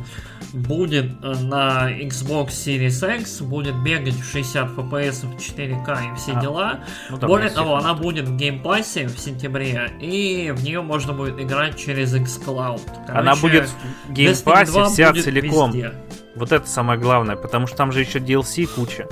[0.52, 6.32] будет э, на Xbox Series X, будет бегать в 60 FPS, в 4К и все
[6.32, 6.80] А, дела.
[7.10, 11.12] ну, Более того, она будет в Game Pass е в сентябре, и в нее можно
[11.12, 12.80] будет играть через xCloud.
[13.08, 15.70] Она Короче, будет в Destiny Game Pass е 2 вся целиком.
[15.72, 15.92] везде.
[16.36, 19.06] Вот это самое главное, потому что там же еще DLC куча.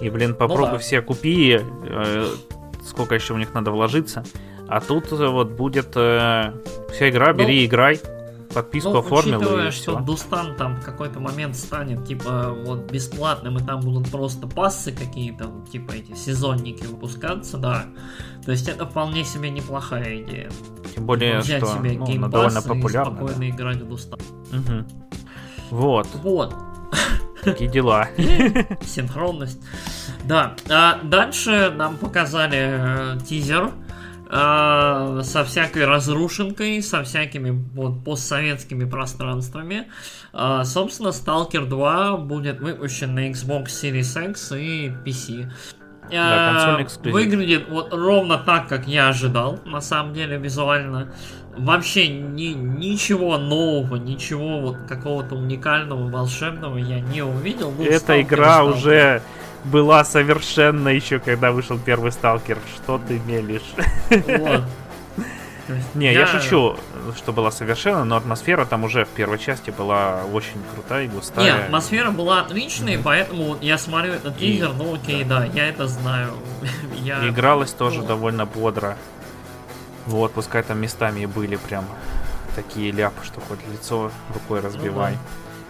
[0.00, 0.78] И, блин, попробуй Ну да.
[0.78, 2.26] все купи, э,
[2.86, 4.24] сколько еще в них надо вложиться.
[4.66, 6.52] А тут э, вот будет э,
[6.94, 8.00] вся игра, бери и играй.
[8.54, 10.00] Подписку Ну, оформил учитывая, и что.
[10.00, 14.90] Destiny там в какой-то момент станет, типа, вот бесплатным, и там будут просто pass ы
[14.92, 17.84] какие-то, типа, эти сезонники выпускаться, да.
[18.44, 20.50] То есть это вполне себе неплохая идея.
[20.94, 23.16] Тем более, Взять что себе ну, довольно и популярна.
[23.16, 24.18] спокойно играть в Дустан.
[24.50, 24.56] да.
[24.58, 24.86] Мгм.
[25.70, 26.52] Вот, Вот,
[27.44, 28.08] такие дела.
[28.82, 29.60] синхронность.
[30.24, 33.70] Да, а дальше нам показали э, тизер
[34.30, 39.88] со всякой разрушенкой, со всякими вот постсоветскими пространствами.
[40.32, 45.50] А, собственно, Stalker 2 будет выпущен на Xbox Series X и PC.
[46.10, 47.08] Да, А.
[47.12, 51.12] Выглядит вот ровно так, как я ожидал, на самом деле, визуально.
[51.56, 57.72] Вообще ни, ничего нового, ничего вот какого-то уникального, волшебного я не увидел.
[57.76, 59.22] Ну, Эта игра уже
[59.64, 62.58] была совершенно еще, когда вышел первый сталкер.
[62.76, 63.74] Что ты мелешь?
[64.10, 64.62] Вот.
[65.94, 66.76] Не, я шучу,
[67.16, 71.44] что была совершенно, но атмосфера там уже в первой части была очень крутая и густая.
[71.44, 76.32] Не, атмосфера была отличной, поэтому я смотрю этот тизер, ну окей, да, я это знаю.
[77.02, 77.26] Я...
[77.28, 78.06] Игралось тоже Ну.
[78.06, 78.96] довольно бодро.
[80.06, 81.84] Вот, пускай там местами и были прям
[82.56, 85.12] такие ляпы, что хоть лицо рукой разбивай.
[85.12, 85.18] Ну,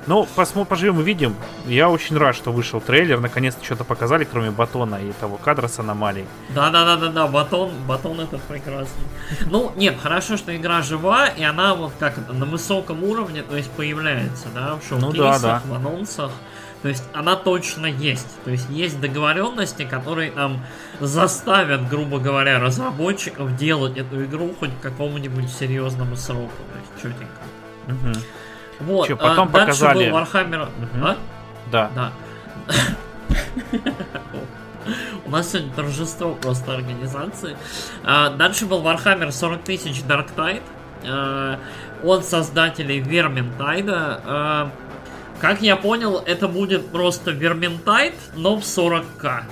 [0.06, 1.36] посмотрим, поживем и видим.
[1.66, 3.20] Я очень рад, что вышел трейлер.
[3.20, 6.26] Наконец-то что-то показали, кроме батона и того кадра с аномалией.
[6.54, 9.04] Да-да-да-да-да, батон, батон этот прекрасный.
[9.50, 13.70] Ну, нет, хорошо, что игра жива, и она вот как на высоком уровне, то есть
[13.70, 15.62] появляется, да, в шоу-кейсах, ну, да, да.
[15.64, 16.30] в анонсах.
[16.82, 18.42] То есть она точно есть.
[18.44, 20.60] То есть есть договоренности, которые нам
[20.98, 26.50] заставят, грубо говоря, разработчиков делать эту игру хоть к какому-нибудь серьезному сроку.
[26.72, 27.40] То есть четенько.
[27.86, 28.24] Угу.
[28.80, 29.06] Вот.
[29.06, 30.10] Че, потом а, показали...
[30.10, 30.62] был Warhammer...
[30.62, 31.06] Угу.
[31.06, 31.16] А?
[31.70, 31.90] Да.
[31.94, 32.12] Да.
[35.26, 37.56] У нас сегодня торжество просто организации.
[38.04, 40.62] А, дальше был Warhammer 40 тысяч Dark Tide.
[41.06, 41.58] А,
[42.02, 44.20] от создателей Vermintide.
[44.24, 44.70] А,
[45.40, 49.44] как я понял, это будет просто Vermintide, но в 40к.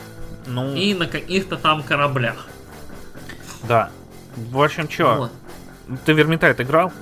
[0.47, 0.75] Ну...
[0.75, 2.47] И на каких-то там кораблях.
[3.69, 3.91] Да.
[4.37, 5.31] В общем, что?
[5.89, 5.99] Вот.
[6.05, 6.93] Ты Vermintide играл?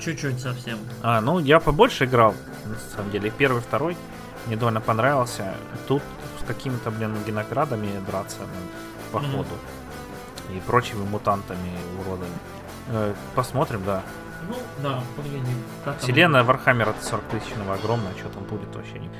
[0.00, 0.78] Чуть-чуть совсем.
[1.02, 2.34] А, ну я побольше играл,
[2.66, 3.30] на самом деле.
[3.30, 3.96] Первый, второй.
[4.46, 5.54] Мне довольно понравился.
[5.86, 6.02] Тут
[6.40, 9.54] с какими-то, блин, геноградами драться ну, по ходу.
[10.48, 10.56] Mm-hmm.
[10.56, 12.32] И прочими мутантами, уродами.
[12.88, 14.02] Э, посмотрим, да.
[14.48, 15.62] Ну, да, поглядим.
[15.98, 19.10] Вселенная Warhammer а 40 тысячного огромная, что там будет вообще не...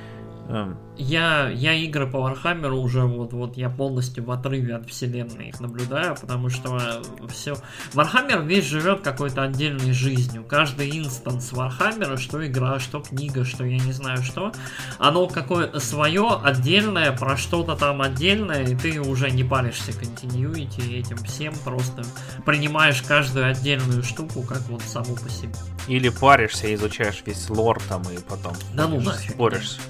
[0.50, 0.76] Эм.
[0.96, 5.50] Я, я игры по Warhammer у уже вот, вот я полностью в отрыве от вселенной
[5.50, 7.56] их наблюдаю, потому что все...
[7.94, 10.44] Warhammer весь живет какой-то отдельной жизнью.
[10.44, 14.52] Каждый instance Warhammer а, что игра, что книга, что я не знаю что,
[14.98, 21.18] оно какое-то свое, отдельное, про что-то там отдельное, и ты уже не паришься continuity этим
[21.18, 22.02] всем, просто
[22.44, 25.54] принимаешь каждую отдельную штуку как вот саму по себе.
[25.86, 29.80] Или паришься, изучаешь весь лор там и потом да ну, нафиг, борешься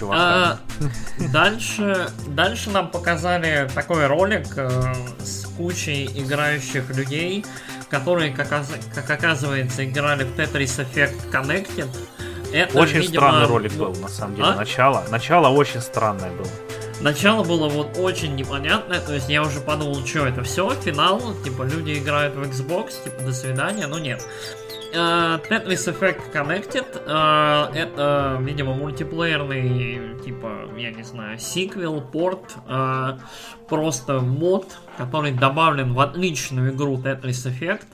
[0.00, 0.22] чуваками.
[0.22, 0.58] А,
[1.32, 7.44] дальше, дальше нам показали такой ролик э, с кучей играющих людей,
[7.90, 8.48] которые, как,
[8.94, 11.88] как оказывается, играли в Tetris Effect Connected.
[12.52, 14.48] Это, очень видимо, странный ролик был, на самом деле.
[14.48, 14.54] А?
[14.56, 16.48] Начало, начало очень странное было.
[17.00, 21.62] Начало было вот очень непонятное, то есть я уже подумал, что это все, финал, типа
[21.62, 24.22] люди играют в Xbox, типа до свидания, но нет.
[24.92, 33.20] Uh, Tetris Effect Connected uh, это, видимо, мультиплеерный, типа, я не знаю, сиквел, порт, uh,
[33.68, 37.86] просто мод, который добавлен в отличную игру Tetris Effect.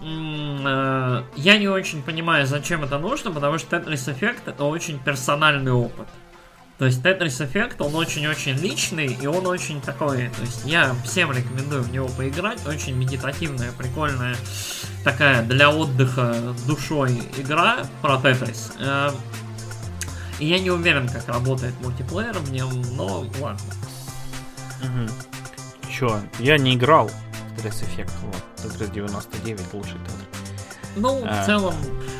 [0.00, 5.72] Mm, я не очень понимаю, зачем это нужно, потому что Tetris Effect это очень персональный
[5.72, 6.06] опыт.
[6.78, 11.30] То есть Tetris Effect, он очень-очень личный, и он очень такой, то есть я всем
[11.30, 14.34] рекомендую в него поиграть, очень медитативная, прикольная,
[15.04, 16.34] такая для отдыха
[16.66, 18.72] душой игра про Tetris.
[18.80, 19.10] Э,
[20.40, 23.72] и я не уверен, как работает мультиплеер в нем, но ладно.
[25.88, 30.43] Чё, я не играл в Tetris Effect, вот, Tetris 99 лучший Tetris.
[30.96, 31.42] Ну, а.
[31.42, 31.74] в целом,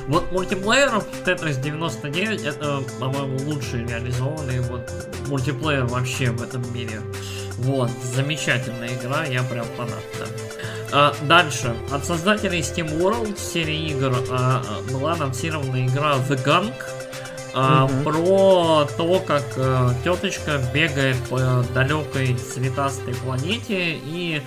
[0.08, 4.90] вот мультиплеер Tetris 99 это, по-моему, лучший реализованный вот
[5.28, 7.00] мультиплеер вообще в этом мире.
[7.58, 10.26] Вот, замечательная игра, я прям фанат, да.
[10.92, 11.74] А, дальше.
[11.90, 16.74] От создателей Steam World серии игр а, была анонсирована игра The Gunk.
[17.56, 18.02] А, mm-hmm.
[18.02, 24.42] Про то, как а, теточка бегает по далекой цветастой планете и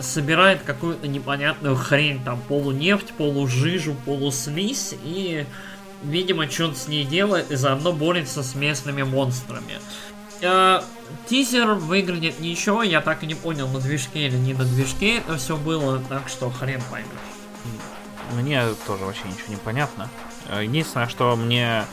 [0.00, 5.46] собирает какую-то непонятную хрень, там полунефть, полужижу, полуслизь, и,
[6.02, 9.80] видимо, что-то с ней делает, и заодно борется с местными монстрами.
[10.42, 10.82] Э,
[11.26, 15.36] тизер выглядит ничего, я так и не понял, на движке или не на движке это
[15.38, 17.10] все было, так что хрен поймешь.
[18.32, 20.08] Мне тоже вообще ничего не понятно.
[20.48, 21.84] Э, единственное, что мне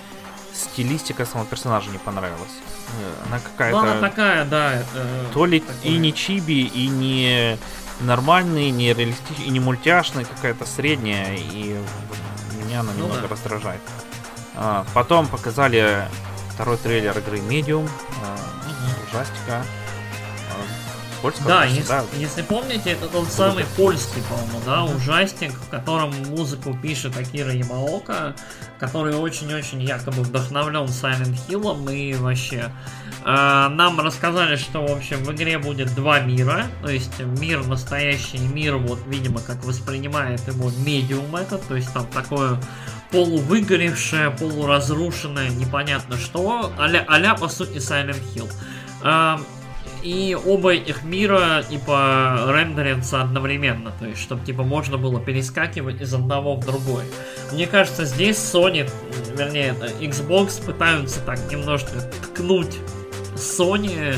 [0.53, 2.51] стилистика самого персонажа не понравилась.
[2.99, 3.77] Э, она какая-то...
[3.77, 4.83] Ну, она такая, да.
[4.93, 5.75] Э, то ли такое.
[5.83, 7.57] и не чиби, и не
[8.01, 11.77] нормальный, не реалистичный, и не мультяшный, какая-то средняя, и
[12.63, 13.27] меня она ну, немного да.
[13.27, 13.81] раздражает.
[14.55, 16.07] А, потом показали
[16.53, 17.89] второй трейлер игры Medium,
[18.23, 18.37] а,
[19.09, 19.63] ужастика.
[21.21, 26.11] Польского, да, если, да, если помните, это тот самый польский, по-моему, да, ужастик, в котором
[26.25, 28.35] музыку пишет Акира Ямаока,
[28.77, 32.69] который очень-очень якобы вдохновлен Silent Hill и вообще.
[33.25, 38.39] Э, нам рассказали, что, в общем, в игре будет два мира, то есть мир настоящий,
[38.39, 42.59] мир, вот, видимо, как воспринимает его медиум этот, то есть там такое
[43.11, 48.51] полувыгоревшее, полуразрушенное, непонятно что, а-ля, а по сути Silent Hill.
[49.03, 49.37] Э,
[50.01, 56.13] и оба этих мира типа рендерятся одновременно, то есть чтобы типа можно было перескакивать из
[56.13, 57.05] одного в другой.
[57.53, 58.89] Мне кажется, здесь Sony,
[59.37, 62.79] вернее, Xbox пытаются так немножко ткнуть
[63.35, 64.15] Sony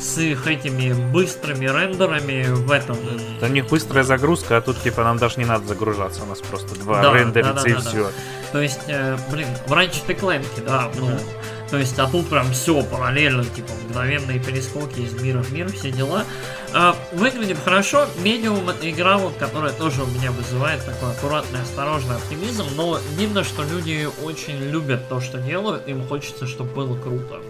[0.00, 2.96] с их этими быстрыми рендерами в этом.
[3.40, 6.40] Да у них быстрая загрузка, а тут типа нам даже не надо загружаться, у нас
[6.40, 8.04] просто два да, рендерится да, да, и да, все.
[8.04, 8.10] Да.
[8.52, 11.20] То есть, э, блин, в Ratchet Clank, да, ну, mm-hmm.
[11.70, 15.90] то есть, а тут прям все параллельно, типа, мгновенные перескоки из мира в мир, все
[15.90, 16.24] дела.
[16.72, 22.14] А, выглядит хорошо, медиум это игра, вот, которая тоже у меня вызывает такой аккуратный, осторожный
[22.14, 27.40] оптимизм, но видно, что люди очень любят то, что делают, им хочется, чтобы было круто.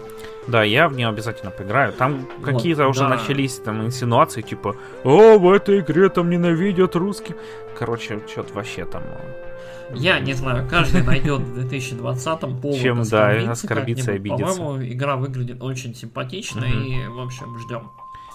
[0.47, 1.93] Да, я в нее обязательно поиграю.
[1.93, 3.09] Там вот, какие-то уже да.
[3.11, 7.37] начались там инсинуации, типа, о, в этой игре там ненавидят русских.
[7.79, 9.03] Короче, что-то вообще там...
[9.03, 14.57] Э, я не знаю, каждый найдет в 2020-м повод Чем, да, оскорбиться и обидеться.
[14.57, 17.91] По-моему, игра выглядит очень симпатично, и, в общем, ждем.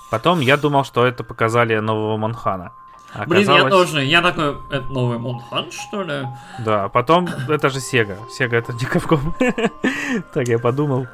[0.09, 2.73] Потом я думал, что это показали нового Монхана.
[3.13, 3.47] Оказалось...
[3.47, 4.03] Блин, я тоже.
[4.03, 6.27] Я такой, это новый Монхан, что ли?
[6.59, 8.17] Да, а потом это же Sega.
[8.29, 10.21] Sega это не Capcom.
[10.33, 11.07] так я подумал.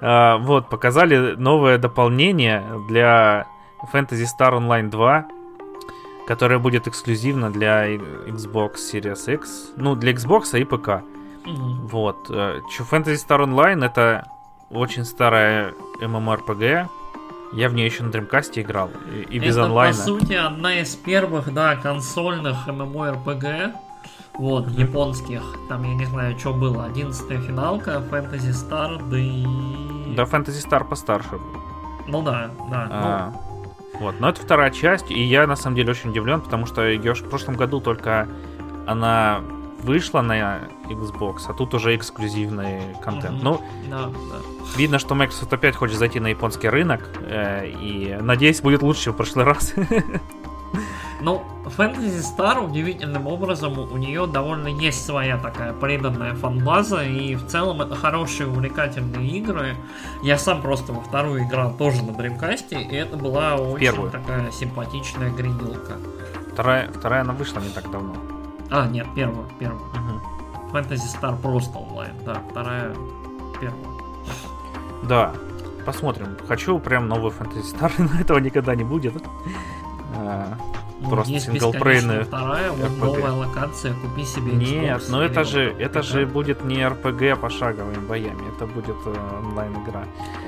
[0.00, 3.46] А, вот, показали новое дополнение для
[3.92, 5.26] Fantasy Star Online 2,
[6.26, 9.72] которое будет эксклюзивно для Xbox Series X.
[9.76, 11.02] Ну, для Xbox и ПК.
[11.44, 12.30] Вот.
[12.30, 14.28] Э, Fantasy Star Online это
[14.70, 16.88] очень старая MMORPG,
[17.52, 19.96] я в нее еще на Dreamcast играл, и, и без Это, онлайна.
[19.96, 23.74] по сути, одна из первых, да, консольных MMORPG,
[24.34, 24.80] вот, mm-hmm.
[24.80, 25.42] японских.
[25.68, 30.14] Там, я не знаю, что было, 11 финалка, Fantasy Star, да и...
[30.14, 31.38] Да, Fantasy Star постарше.
[32.06, 32.88] Ну да, да.
[32.90, 34.00] А, ну...
[34.00, 37.14] Вот, но это вторая часть, и я на самом деле очень удивлен, потому что ее
[37.14, 38.28] в прошлом году только
[38.86, 39.42] она
[39.82, 43.38] вышла на Xbox, а тут уже эксклюзивный контент.
[43.38, 43.42] Mm-hmm.
[43.42, 44.10] Ну, да, да.
[44.76, 49.12] видно, что Microsoft опять хочет зайти на японский рынок, э, и надеюсь, будет лучше, чем
[49.14, 49.74] в прошлый раз.
[51.22, 57.46] Ну, Fantasy Star удивительным образом у нее довольно есть своя такая преданная фанбаза, и в
[57.46, 59.76] целом это хорошие увлекательные игры.
[60.22, 64.10] Я сам просто во вторую играл тоже на Dreamcast, и это была очень Первую.
[64.10, 65.98] такая симпатичная гринилка.
[66.52, 68.14] Вторая, вторая она вышла не так давно.
[68.70, 69.80] А, нет, первую, первую.
[69.80, 70.72] Угу.
[70.72, 72.94] Fantasy Star просто онлайн, да, вторая,
[73.60, 73.84] первая.
[75.02, 75.32] Да,
[75.84, 76.36] посмотрим.
[76.46, 79.14] Хочу прям новый Fantasy Star, но этого никогда не будет.
[80.16, 80.56] А,
[81.00, 84.80] ну, просто синглплейная вторая, вот новая локация, купи себе Xbox.
[84.80, 89.72] Нет, но это же, это же будет не RPG пошаговыми боями, это будет э, онлайн
[89.82, 90.04] игра.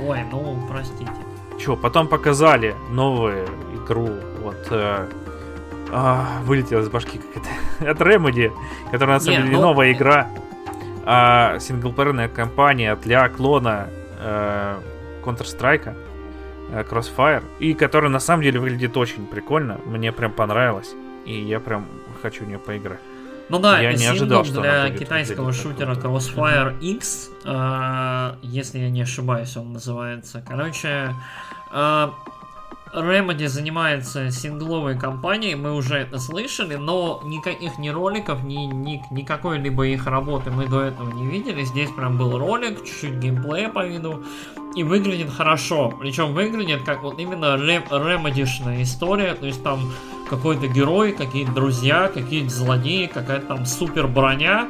[0.06, 1.10] Ой, ну простите.
[1.58, 4.10] Че, потом показали новую игру,
[4.42, 5.08] вот э,
[5.92, 7.90] а, вылетела из башки как это.
[7.90, 8.50] От Remedy,
[8.90, 9.60] которая на самом деле ну...
[9.60, 10.28] новая игра,
[11.04, 13.88] а синглплеерная кампания для клона
[14.18, 14.76] э,
[15.24, 15.94] Counter-Strike,
[16.70, 19.78] э, Crossfire, и которая на самом деле выглядит очень прикольно.
[19.84, 20.94] Мне прям понравилось.
[21.26, 21.86] И я прям
[22.22, 23.00] хочу в нее поиграть.
[23.48, 29.02] Ну да, я не ожидал, что для китайского шутера Crossfire X, э, если я не
[29.02, 30.42] ошибаюсь, он называется.
[30.48, 31.14] Короче,
[31.72, 32.08] э,
[32.94, 39.22] Remedy занимается сингловой кампанией, мы уже это слышали, но никаких ни роликов, ни, ни, ни
[39.22, 41.64] какой-либо их работы мы до этого не видели.
[41.64, 44.24] Здесь прям был ролик, чуть-чуть геймплея по виду,
[44.74, 45.92] и выглядит хорошо.
[45.98, 49.92] Причем выглядит как вот именно ремедишная история, то есть там
[50.28, 54.68] какой-то герой, какие-то друзья, какие-то злодеи, какая-то там супер броня,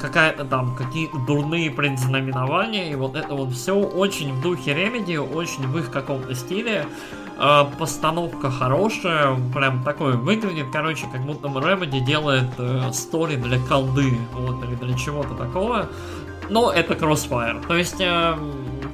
[0.00, 5.66] какая-то там какие-то дурные предзнаменования, и вот это вот все очень в духе Ремеди, очень
[5.66, 6.86] в их каком-то стиле.
[7.38, 12.90] Э, постановка хорошая, прям такой выглядит, короче, как будто Remedy делает э,
[13.36, 15.88] для колды, вот, или для чего-то такого.
[16.48, 17.64] Но это Crossfire.
[17.66, 18.34] То есть, э,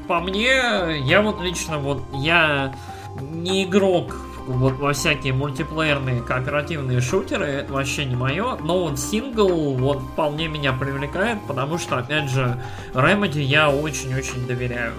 [0.07, 2.74] по мне, я вот лично, вот, я
[3.20, 4.14] не игрок
[4.46, 10.48] вот во всякие мультиплеерные кооперативные шутеры, это вообще не мое, но вот сингл вот вполне
[10.48, 12.61] меня привлекает, потому что, опять же,
[12.92, 14.92] Remedy я очень-очень доверяю.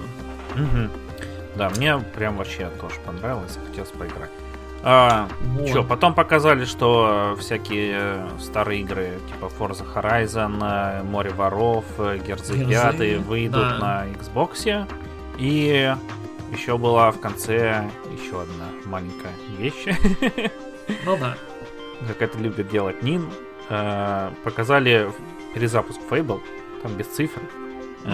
[0.55, 0.89] Угу.
[1.55, 4.31] Да, мне прям вообще тоже понравилось, хотелось поиграть.
[4.87, 5.67] А, вот.
[5.67, 13.61] Чё, потом показали, что всякие старые игры, типа Forza Horizon, Море воров, Герзы 5 выйдут
[13.61, 13.77] да.
[13.79, 14.87] на Xbox.
[15.39, 15.95] И
[16.51, 19.87] еще была в конце еще одна маленькая вещь.
[21.03, 21.35] Ну да.
[22.07, 23.27] Как это любит делать Нин.
[24.43, 25.09] Показали
[25.55, 26.41] перезапуск Fable,
[26.83, 27.41] там без цифр.
[28.03, 28.13] Угу.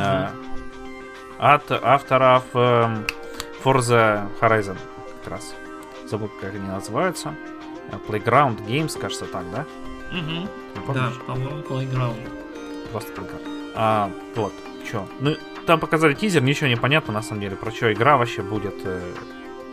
[1.37, 3.05] От авторов эм,
[3.61, 4.77] Forza Horizon
[5.21, 5.53] как раз.
[6.11, 7.33] Забыл, как они называются.
[7.89, 9.65] Э, Playground Games, кажется, так, да?
[10.11, 10.93] Угу.
[10.93, 12.29] Да, по-моему, Playground.
[12.91, 13.71] Просто Playground.
[13.75, 14.51] А, вот,
[14.91, 15.07] чё.
[15.21, 18.75] Ну, там показали тизер, ничего не понятно, на самом деле, про что игра вообще будет,
[18.83, 18.99] э,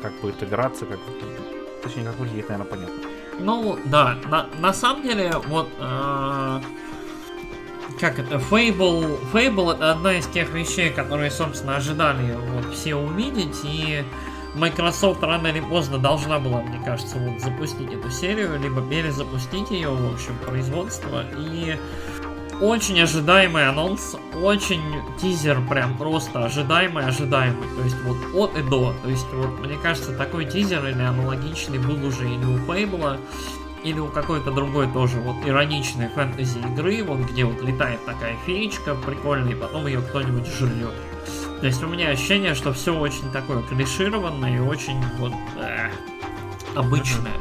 [0.01, 1.01] как будет играться, как...
[1.83, 2.95] Точнее, как выглядит, наверное, понятно.
[3.41, 5.69] Ну, да, на, на самом деле, вот...
[5.81, 6.61] Э
[7.99, 13.59] как это, Fable, Fable это одна из тех вещей, которые, собственно, ожидали вот все увидеть,
[13.65, 14.05] и
[14.59, 19.91] Microsoft рано или поздно должна была, мне кажется, вот запустить эту серию, либо перезапустить ее,
[19.91, 21.25] в общем, производство.
[21.39, 21.79] И
[22.61, 24.83] очень ожидаемый анонс, очень
[25.21, 27.69] тизер прям просто ожидаемый, ожидаемый.
[27.77, 28.95] То есть вот от и до.
[29.03, 33.19] То есть вот мне кажется, такой тизер или аналогичный был уже или у Фейбла,
[33.85, 38.95] или у какой-то другой тоже вот ироничной фэнтези игры, вот где вот летает такая феечка
[38.95, 40.95] прикольная, и потом ее кто-нибудь жрет.
[41.61, 45.91] То есть у меня ощущение, что все очень такое клишированное и очень вот э,
[46.77, 47.33] обычное.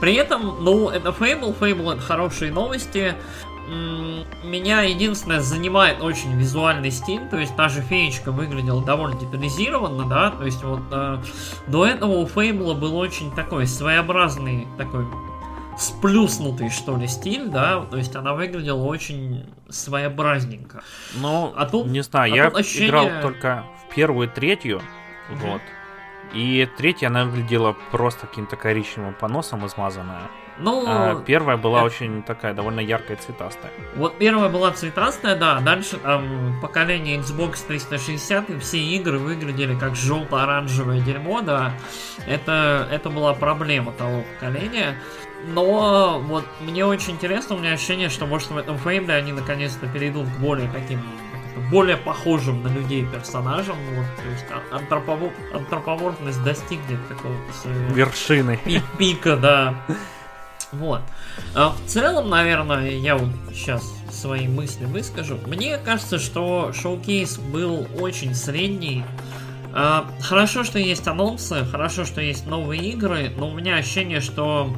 [0.00, 3.14] При этом, ну, это Fable, Fable это хорошие новости.
[4.42, 10.30] Меня единственное занимает очень визуальный стиль, то есть та же феечка выглядела довольно детализированно, да,
[10.30, 11.18] то есть вот э,
[11.66, 15.04] до этого у Фейбла был очень такой своеобразный такой
[15.78, 20.82] сплюснутый, что ли, стиль, да, то есть она выглядела очень своеобразненько.
[21.14, 22.88] Ну, а тут, не знаю, а я ощущение...
[22.88, 24.82] играл только в первую и третью,
[25.30, 25.46] угу.
[25.46, 25.62] вот,
[26.32, 30.28] и третья она выглядела просто каким-то коричневым поносом измазанная.
[30.60, 31.86] Ну, а первая была это...
[31.86, 33.70] очень такая довольно яркая цветастая.
[33.94, 35.60] Вот первая была цветастая, да.
[35.60, 41.72] Дальше там поколение Xbox 360 и все игры выглядели как желто-оранжевое дерьмо, да.
[42.26, 45.00] Это, это была проблема того поколения.
[45.46, 49.86] Но вот мне очень интересно, у меня ощущение, что может в этом фрейме они наконец-то
[49.86, 51.00] перейдут к более таким
[51.70, 55.30] более похожим на людей персонажам, вот, то есть антроповор...
[55.52, 57.94] антропоморфность достигнет какого-то своего...
[57.94, 58.58] Вершины.
[58.64, 59.74] Пик пика, да.
[60.72, 61.02] Вот.
[61.54, 65.38] А в целом, наверное, я вот сейчас свои мысли выскажу.
[65.46, 69.04] Мне кажется, что шоу-кейс был очень средний.
[69.72, 74.74] А, хорошо, что есть анонсы, хорошо, что есть новые игры, но у меня ощущение, что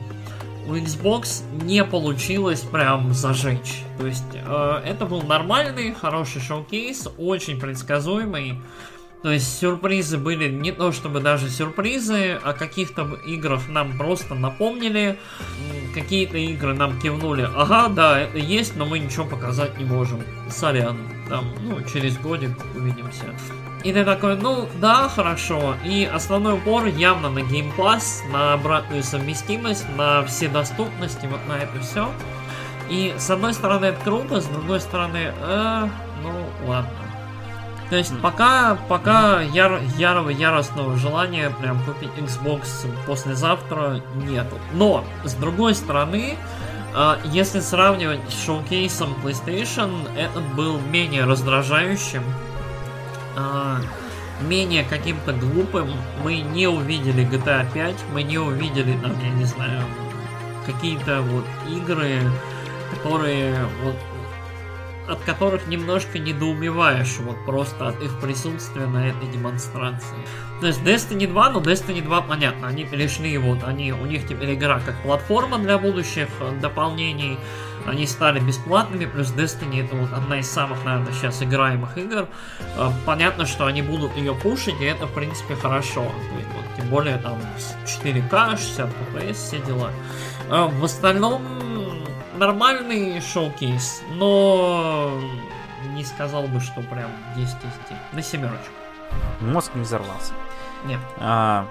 [0.71, 3.83] у Xbox не получилось прям зажечь.
[3.99, 8.61] То есть э, это был нормальный, хороший шоу-кейс, очень предсказуемый.
[9.23, 15.19] То есть сюрпризы были не то чтобы даже сюрпризы, а каких-то играх нам просто напомнили,
[15.93, 20.23] какие-то игры нам кивнули, ага, да, это есть, но мы ничего показать не можем.
[20.49, 20.97] Сорян,
[21.29, 23.27] там, ну, через годик увидимся.
[23.83, 25.75] И ты такой, ну да, хорошо.
[25.85, 31.59] И основной упор явно на Game Pass, на обратную совместимость, на все доступности, вот на
[31.59, 32.11] это все.
[32.91, 35.89] И с одной стороны это круто, с другой стороны, э,
[36.23, 36.91] ну ладно.
[37.89, 44.59] То есть пока, пока яр, ярого, яростного желания прям купить Xbox послезавтра нету.
[44.75, 46.37] Но, с другой стороны,
[46.95, 52.23] э, если сравнивать с шоу-кейсом PlayStation, этот был менее раздражающим,
[54.43, 55.91] менее каким-то глупым.
[56.23, 59.83] Мы не увидели GTA 5, мы не увидели, там, я не знаю,
[60.67, 62.21] какие-то вот игры,
[62.91, 63.97] которые вот
[65.09, 70.17] от которых немножко недоумеваешь вот просто от их присутствия на этой демонстрации.
[70.61, 74.55] То есть Destiny 2, ну Destiny 2 понятно, они перешли вот, они, у них теперь
[74.55, 77.39] игра как платформа для будущих э, дополнений,
[77.87, 82.29] они стали бесплатными, плюс Destiny это вот одна из самых, наверное, сейчас играемых игр.
[82.77, 86.03] Э, понятно, что они будут ее пушить, и это, в принципе, хорошо.
[86.03, 87.39] Вот, тем более там
[87.87, 89.91] 4К, 60 FPS, все дела.
[90.51, 91.43] Э, в остальном
[92.41, 95.13] нормальный шоу-кейс, но
[95.95, 97.63] не сказал бы, что прям 10 из 10.
[98.13, 98.73] На семерочку.
[99.41, 100.33] Мозг не взорвался.
[100.87, 101.01] Нет.
[101.19, 101.67] А,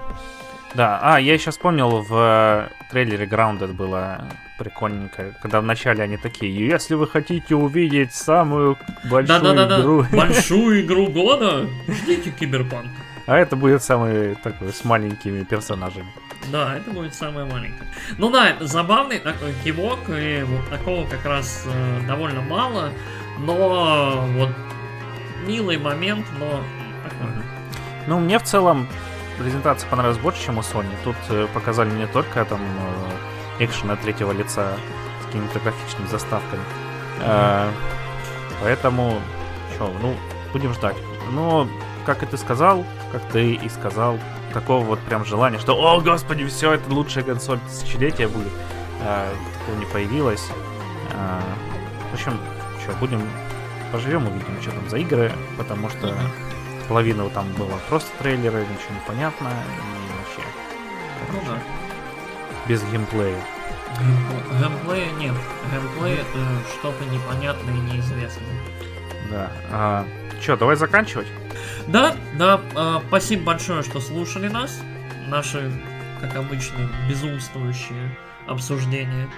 [0.74, 6.94] да, а, я еще вспомнил, в трейлере Grounded было прикольненько, когда вначале они такие, если
[6.94, 8.78] вы хотите увидеть самую
[9.10, 10.02] большую да, да, да, игру...
[10.02, 10.08] Да.
[10.16, 12.86] Большую игру года, ждите Киберпанк.
[13.26, 16.12] А это будет самый такой с маленькими персонажами.
[16.48, 17.88] Да, это будет самое маленькое.
[18.18, 22.90] Ну да, забавный такой кивок, и вот такого как раз э, довольно мало,
[23.38, 24.50] но вот
[25.46, 26.62] милый момент, но
[27.04, 27.28] такой.
[28.06, 28.88] Ну, мне в целом
[29.38, 30.90] презентация понравилась больше, чем у Sony.
[31.04, 34.72] Тут э, показали не только там э, экшен от третьего лица
[35.22, 36.62] с какими-то графичными заставками.
[37.20, 37.70] Э,
[38.62, 39.20] поэтому,
[39.74, 40.16] что, ну,
[40.52, 40.96] будем ждать.
[41.30, 41.68] Но,
[42.06, 44.18] как и ты сказал, как ты и сказал,
[44.52, 48.52] такого вот прям желания, что, о, господи, все, это лучшая консоль тысячелетия будет.
[49.02, 50.46] Э, такого не появилось.
[51.12, 51.40] Э,
[52.10, 52.38] в общем,
[52.82, 53.22] что, будем,
[53.92, 56.14] поживем, увидим, что там за игры, потому что
[56.88, 60.48] половина там было просто трейлеры, ничего не понятно, и вообще.
[61.32, 61.58] Ну да.
[62.68, 63.38] Без геймплея.
[64.58, 65.34] Геймплея нет.
[65.70, 66.38] Геймплей это
[66.78, 68.60] что-то непонятное и неизвестное.
[69.30, 69.50] Да.
[69.70, 70.06] А,
[70.40, 71.26] что, давай заканчивать?
[71.86, 74.80] Да, да, э, спасибо большое, что слушали нас.
[75.28, 75.70] Наши,
[76.20, 78.16] как обычно, безумствующие
[78.46, 79.28] обсуждения.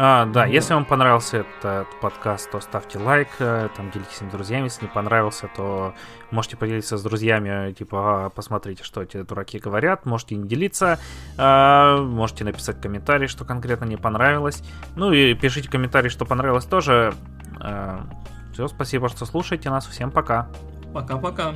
[0.00, 0.52] А, да, вот.
[0.52, 4.64] если вам понравился этот подкаст, то ставьте лайк, э, там делитесь с друзьями.
[4.64, 5.92] Если не понравился, то
[6.30, 10.06] можете поделиться с друзьями, типа, «А, посмотрите, что эти дураки говорят.
[10.06, 11.00] Можете не делиться,
[11.36, 14.62] а, можете написать комментарий, что конкретно не понравилось.
[14.94, 17.12] Ну и пишите комментарий, что понравилось тоже.
[17.60, 18.06] А,
[18.58, 19.86] Все, спасибо, что слушаете нас.
[19.86, 20.48] Всем пока.
[20.92, 21.54] Пока-пока.